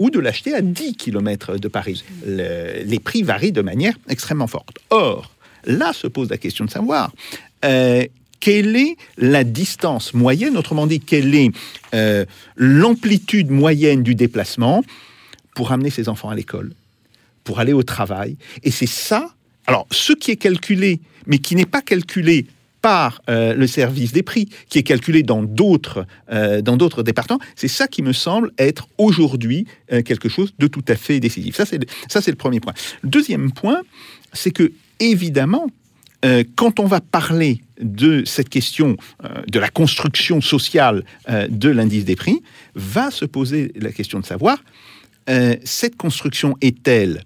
[0.00, 2.02] ou de l'acheter à 10 km de Paris.
[2.26, 4.78] Le, les prix varient de manière extrêmement forte.
[4.88, 5.30] Or,
[5.64, 7.12] là se pose la question de savoir
[7.64, 8.04] euh,
[8.40, 11.50] quelle est la distance moyenne, autrement dit, quelle est
[11.94, 12.24] euh,
[12.56, 14.82] l'amplitude moyenne du déplacement
[15.54, 16.72] pour amener ses enfants à l'école,
[17.44, 18.36] pour aller au travail.
[18.62, 19.34] Et c'est ça,
[19.66, 22.46] alors ce qui est calculé, mais qui n'est pas calculé
[22.82, 27.40] par euh, le service des prix, qui est calculé dans d'autres euh, dans d'autres départements,
[27.56, 31.56] c'est ça qui me semble être aujourd'hui euh, quelque chose de tout à fait décisif.
[31.56, 32.74] Ça c'est ça c'est le premier point.
[33.02, 33.80] Le deuxième point,
[34.32, 35.66] c'est que évidemment
[36.54, 38.98] quand on va parler de cette question
[39.48, 42.42] de la construction sociale de l'indice des prix,
[42.74, 44.62] va se poser la question de savoir,
[45.64, 47.24] cette construction est-elle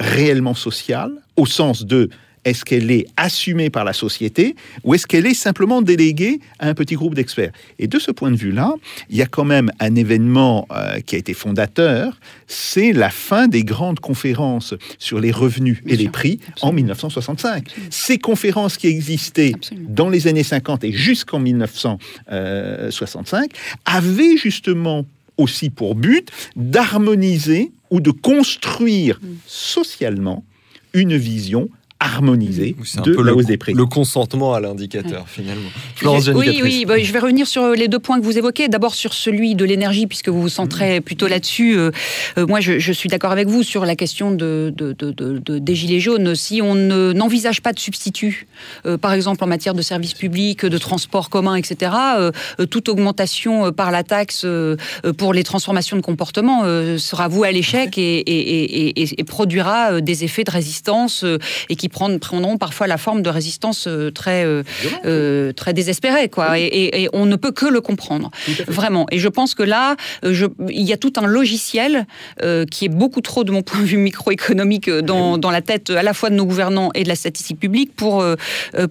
[0.00, 2.08] réellement sociale, au sens de
[2.44, 6.74] est-ce qu'elle est assumée par la société ou est-ce qu'elle est simplement déléguée à un
[6.74, 7.52] petit groupe d'experts?
[7.78, 8.74] Et de ce point de vue-là,
[9.08, 13.48] il y a quand même un événement euh, qui a été fondateur, c'est la fin
[13.48, 17.68] des grandes conférences sur les revenus et les prix en 1965.
[17.90, 23.50] Ces conférences qui existaient dans les années 50 et jusqu'en 1965
[23.84, 25.04] avaient justement
[25.36, 30.44] aussi pour but d'harmoniser ou de construire socialement
[30.92, 31.68] une vision
[32.00, 33.74] harmonisée C'est un de peu la le, hausse des prix.
[33.74, 35.68] le consentement à l'indicateur, finalement.
[35.94, 38.68] Florence oui, oui, bah, je vais revenir sur les deux points que vous évoquez.
[38.68, 41.76] D'abord sur celui de l'énergie, puisque vous vous centrez plutôt là-dessus.
[41.76, 41.90] Euh,
[42.38, 45.38] euh, moi, je, je suis d'accord avec vous sur la question de, de- de- de-
[45.38, 46.34] de- des gilets jaunes.
[46.34, 48.46] Si on ne- n'envisage pas de substitut,
[48.86, 52.30] euh, par exemple en matière de services publics, de transport commun, etc., euh,
[52.60, 56.96] euh, toute augmentation euh, par la taxe euh, euh, pour les transformations de comportement euh,
[56.96, 61.24] sera vouée à l'échec et, et- et- et- et produira euh, des effets de résistance
[61.24, 61.38] euh,
[61.68, 64.62] et qui prendront parfois la forme de résistance euh, très, euh,
[65.04, 66.28] euh, très désespérée.
[66.28, 66.58] Quoi.
[66.58, 68.30] Et, et- et on ne peut que le comprendre,
[68.68, 69.06] vraiment.
[69.10, 72.06] Et je pense que là, je- il y a tout un logiciel
[72.42, 75.90] euh, qui est beaucoup trop, de mon point de vue microéconomique, dans, dans la tête
[75.90, 78.36] à la fois de nos gouvernants et de la statistique publique pour, euh,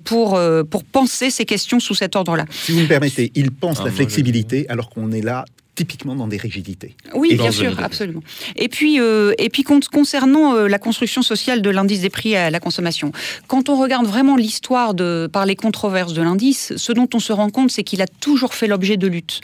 [0.04, 0.40] pour,
[0.70, 2.46] pour penser ces questions sous cet ordre-là.
[2.52, 5.46] Si vous me permettez, il pense Ah, la flexibilité alors qu'on est là
[5.80, 6.92] typiquement dans des rigidités.
[7.14, 8.22] Oui, Et bien sûr, absolument.
[8.58, 12.36] Et puis, euh, et puis con- concernant euh, la construction sociale de l'indice des prix
[12.36, 13.14] à la consommation,
[13.48, 17.32] quand on regarde vraiment l'histoire de par les controverses de l'indice, ce dont on se
[17.32, 19.40] rend compte, c'est qu'il a toujours fait l'objet de luttes.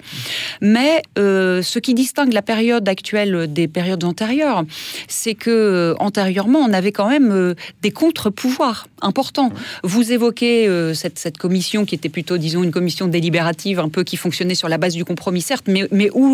[0.60, 4.66] Mais euh, ce qui distingue la période actuelle des périodes antérieures,
[5.08, 9.52] c'est que antérieurement, on avait quand même des contre-pouvoirs importants.
[9.84, 10.56] Vous évoquez
[10.94, 14.68] cette, cette commission qui était plutôt, disons, une commission délibérative, un peu qui fonctionnait sur
[14.68, 16.25] la base du compromis, certes, mais, mais où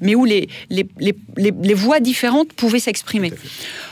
[0.00, 3.32] mais où les voix différentes pouvaient s'exprimer.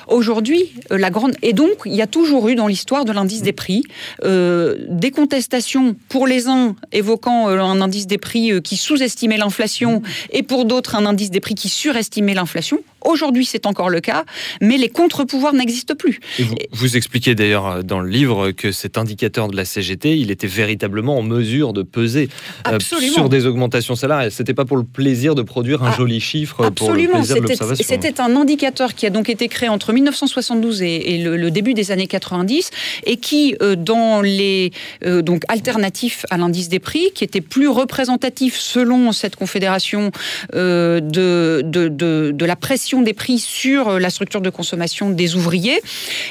[0.09, 3.42] Aujourd'hui, euh, la grande et donc il y a toujours eu dans l'histoire de l'indice
[3.42, 3.82] des prix
[4.24, 10.02] euh, des contestations pour les uns évoquant euh, un indice des prix qui sous-estimait l'inflation
[10.30, 12.78] et pour d'autres un indice des prix qui surestimait l'inflation.
[13.04, 14.24] Aujourd'hui, c'est encore le cas,
[14.61, 16.18] mais les contre-pouvoirs n'existent plus.
[16.40, 20.48] Vous, vous expliquez d'ailleurs dans le livre que cet indicateur de la CGT, il était
[20.48, 22.28] véritablement en mesure de peser
[22.64, 23.12] Absolument.
[23.12, 24.32] sur des augmentations salariales.
[24.32, 27.36] C'était pas pour le plaisir de produire un Ah, joli chiffre, pour le Absolument, plaisir
[27.36, 27.84] de l'observation.
[27.88, 32.07] c'était un indicateur qui a donc été créé entre 1972 et, le, début des années
[32.07, 32.70] 90
[33.05, 34.72] et qui, euh, dans les
[35.05, 40.11] euh, donc alternatifs à l'indice des prix, qui était plus représentatif selon cette confédération
[40.55, 45.80] euh, de, de, de, la pression des prix sur la structure de consommation des ouvriers.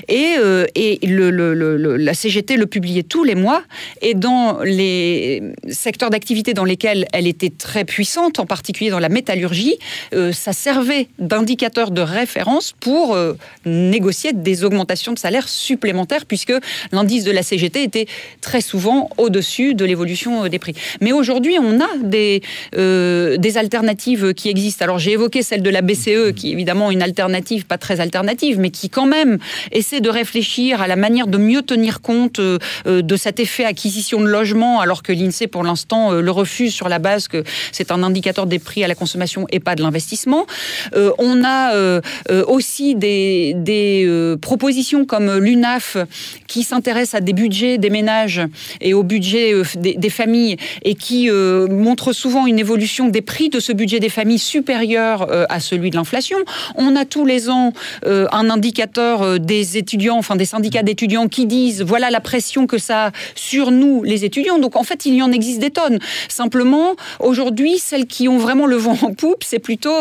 [0.07, 0.35] Et,
[0.75, 1.29] et le,
[1.97, 3.63] la CGT le publiait tous les mois.
[4.01, 9.09] Et dans les secteurs d'activité dans lesquels elle était très puissante, en particulier dans la
[9.09, 9.77] métallurgie,
[10.31, 13.17] ça servait d'indicateur de référence pour
[13.65, 16.53] négocier des augmentations de salaire supplémentaires, puisque
[16.91, 18.07] l'indice de la CGT était
[18.41, 20.73] très souvent au-dessus de l'évolution euh, des prix.
[21.01, 22.41] Mais aujourd'hui, on a des,
[22.75, 24.83] euh, des alternatives qui existent.
[24.83, 28.59] Alors j'ai évoqué celle de la BCE, qui est évidemment une alternative, pas très alternative,
[28.59, 29.37] mais qui quand même
[29.71, 34.21] essaie de réfléchir à la manière de mieux tenir compte euh, de cet effet acquisition
[34.21, 38.03] de logement, alors que l'INSEE, pour l'instant, le refuse sur la base que c'est un
[38.03, 40.45] indicateur des prix à la consommation et pas de l'investissement.
[41.17, 42.01] On a
[42.47, 45.97] aussi des, des euh, propositions comme l'UNAF
[46.47, 48.41] qui s'intéresse à des budgets des ménages
[48.81, 53.21] et au budget euh, des, des familles et qui euh, montre souvent une évolution des
[53.21, 56.37] prix de ce budget des familles supérieur euh, à celui de l'inflation.
[56.75, 57.73] On a tous les ans
[58.05, 63.07] un indicateur des étudiants, enfin des syndicats d'étudiants qui disent voilà la pression que ça
[63.07, 64.59] a sur nous les étudiants.
[64.59, 65.99] Donc en fait, il y en existe des tonnes.
[66.27, 69.95] Simplement, aujourd'hui, celles qui ont vraiment le vent en poupe, c'est plutôt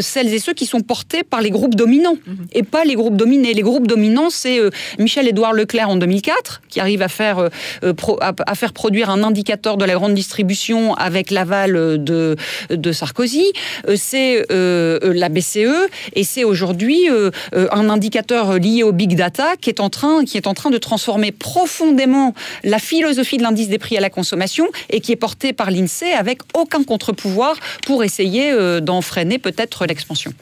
[0.00, 2.16] celles et ceux qui sont portés par les groupes dominants
[2.52, 3.54] et pas les groupes dominés.
[3.54, 7.48] Les groupes dominants, c'est euh, Michel-Édouard Leclerc en 2004 qui arrive à faire, euh,
[7.82, 11.72] euh, à, faire produire un indicateur de la grande distribution avec l'aval
[12.02, 12.36] de,
[12.70, 13.52] de Sarkozy.
[13.96, 17.08] C'est la BCE et c'est aujourd'hui
[17.52, 20.78] un indicateur lié au big data qui est en train, qui est en train de
[20.78, 25.52] transformer profondément la philosophie de l'indice des prix à la consommation et qui est porté
[25.52, 27.56] par l'INSEE avec aucun contre-pouvoir
[27.86, 30.32] pour essayer d'en freiner peut-être l'expansion.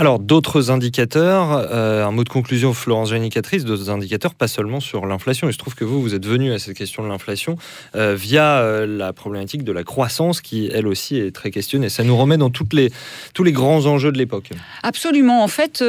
[0.00, 5.04] Alors, d'autres indicateurs, euh, un mot de conclusion, Florence Janicatrice, d'autres indicateurs, pas seulement sur
[5.04, 5.46] l'inflation.
[5.46, 7.58] Il se trouve que vous, vous êtes venu à cette question de l'inflation
[7.94, 11.90] euh, via euh, la problématique de la croissance qui, elle aussi, est très questionnée.
[11.90, 12.90] Ça nous remet dans les,
[13.34, 14.48] tous les grands enjeux de l'époque.
[14.82, 15.44] Absolument.
[15.44, 15.84] En fait,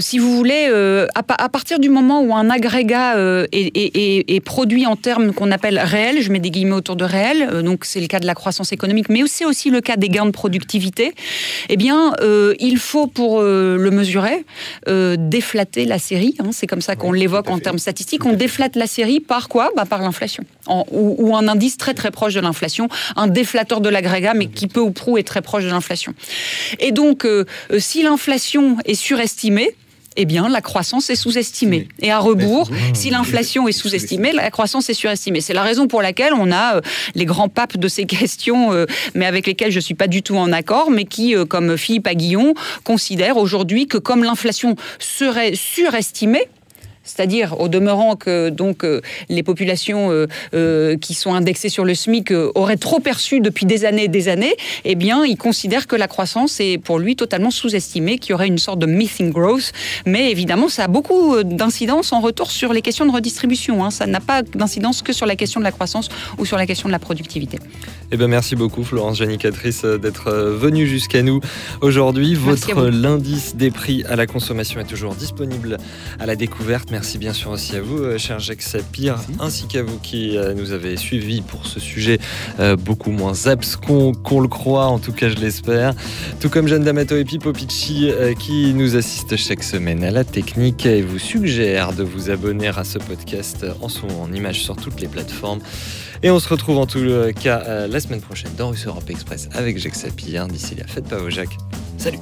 [0.00, 0.66] si vous voulez,
[1.14, 3.14] à, pa- à partir du moment où un agrégat
[3.50, 7.62] est, produit en termes qu'on appelle réels, je mets des guillemets autour de réels, euh,
[7.62, 10.26] donc c'est le cas de la croissance économique, mais c'est aussi le cas des gains
[10.26, 11.14] de productivité,
[11.70, 12.12] eh bien,
[12.58, 14.44] il faut, pour euh, le mesurer,
[14.88, 16.34] euh, déflater la série.
[16.40, 18.24] hein, c'est comme ça qu'on l'évoque en termes statistiques.
[18.26, 19.70] On déflate la série par quoi?
[19.76, 20.44] Bah, Par l'inflation.
[20.68, 24.66] Ou, ou un indice très très proche de l'inflation, un déflateur de l'agrégat, mais qui
[24.66, 26.14] peu ou prou est très proche de l'inflation.
[26.78, 27.44] Et donc, euh,
[27.78, 29.74] si l'inflation est surestimée,
[30.16, 31.88] eh bien, la croissance est sous-estimée.
[32.00, 35.40] Et à rebours, si l'inflation est sous-estimée, la croissance est surestimée.
[35.40, 36.80] C'est la raison pour laquelle on a euh,
[37.14, 40.22] les grands papes de ces questions, euh, mais avec lesquels je ne suis pas du
[40.22, 45.54] tout en accord, mais qui, euh, comme Philippe Aguillon, considèrent aujourd'hui que comme l'inflation serait
[45.54, 46.48] surestimée,
[47.10, 51.94] c'est-à-dire au demeurant que donc euh, les populations euh, euh, qui sont indexées sur le
[51.94, 54.54] SMIC auraient trop perçu depuis des années et des années,
[54.84, 58.46] eh bien, il considère que la croissance est pour lui totalement sous-estimée, qu'il y aurait
[58.46, 59.72] une sorte de missing growth.
[60.06, 63.84] Mais évidemment, ça a beaucoup d'incidence en retour sur les questions de redistribution.
[63.84, 63.90] hein.
[63.90, 66.08] Ça n'a pas d'incidence que sur la question de la croissance
[66.38, 67.58] ou sur la question de la productivité.
[68.12, 71.40] Eh ben, merci beaucoup, Florence Janicatrice, d'être venue jusqu'à nous
[71.80, 72.34] aujourd'hui.
[72.34, 75.78] Votre l'indice des prix à la consommation est toujours disponible
[76.18, 76.90] à la découverte.
[76.90, 80.54] Merci bien sûr aussi à vous, euh, cher Jacques Sapir, ainsi qu'à vous qui euh,
[80.54, 82.18] nous avez suivis pour ce sujet
[82.58, 85.94] euh, beaucoup moins abscon qu'on le croit, en tout cas je l'espère.
[86.40, 90.86] Tout comme Jeanne D'Amato et Pippo Picci qui nous assistent chaque semaine à la technique
[90.86, 95.00] et vous suggère de vous abonner à ce podcast en son en image sur toutes
[95.00, 95.60] les plateformes.
[96.22, 97.04] Et on se retrouve en tout
[97.40, 100.48] cas la semaine prochaine dans Russe Europe Express avec Jacques Sapir.
[100.48, 101.56] D'ici là, faites pas vos Jacques.
[101.98, 102.18] Salut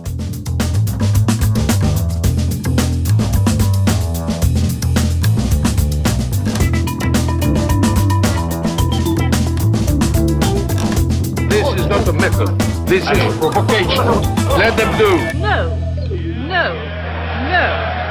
[11.89, 12.49] not a method.
[12.86, 14.05] This is provocation.
[14.59, 15.39] Let them do.
[15.39, 15.76] No.
[16.47, 16.74] No.
[17.49, 18.08] No.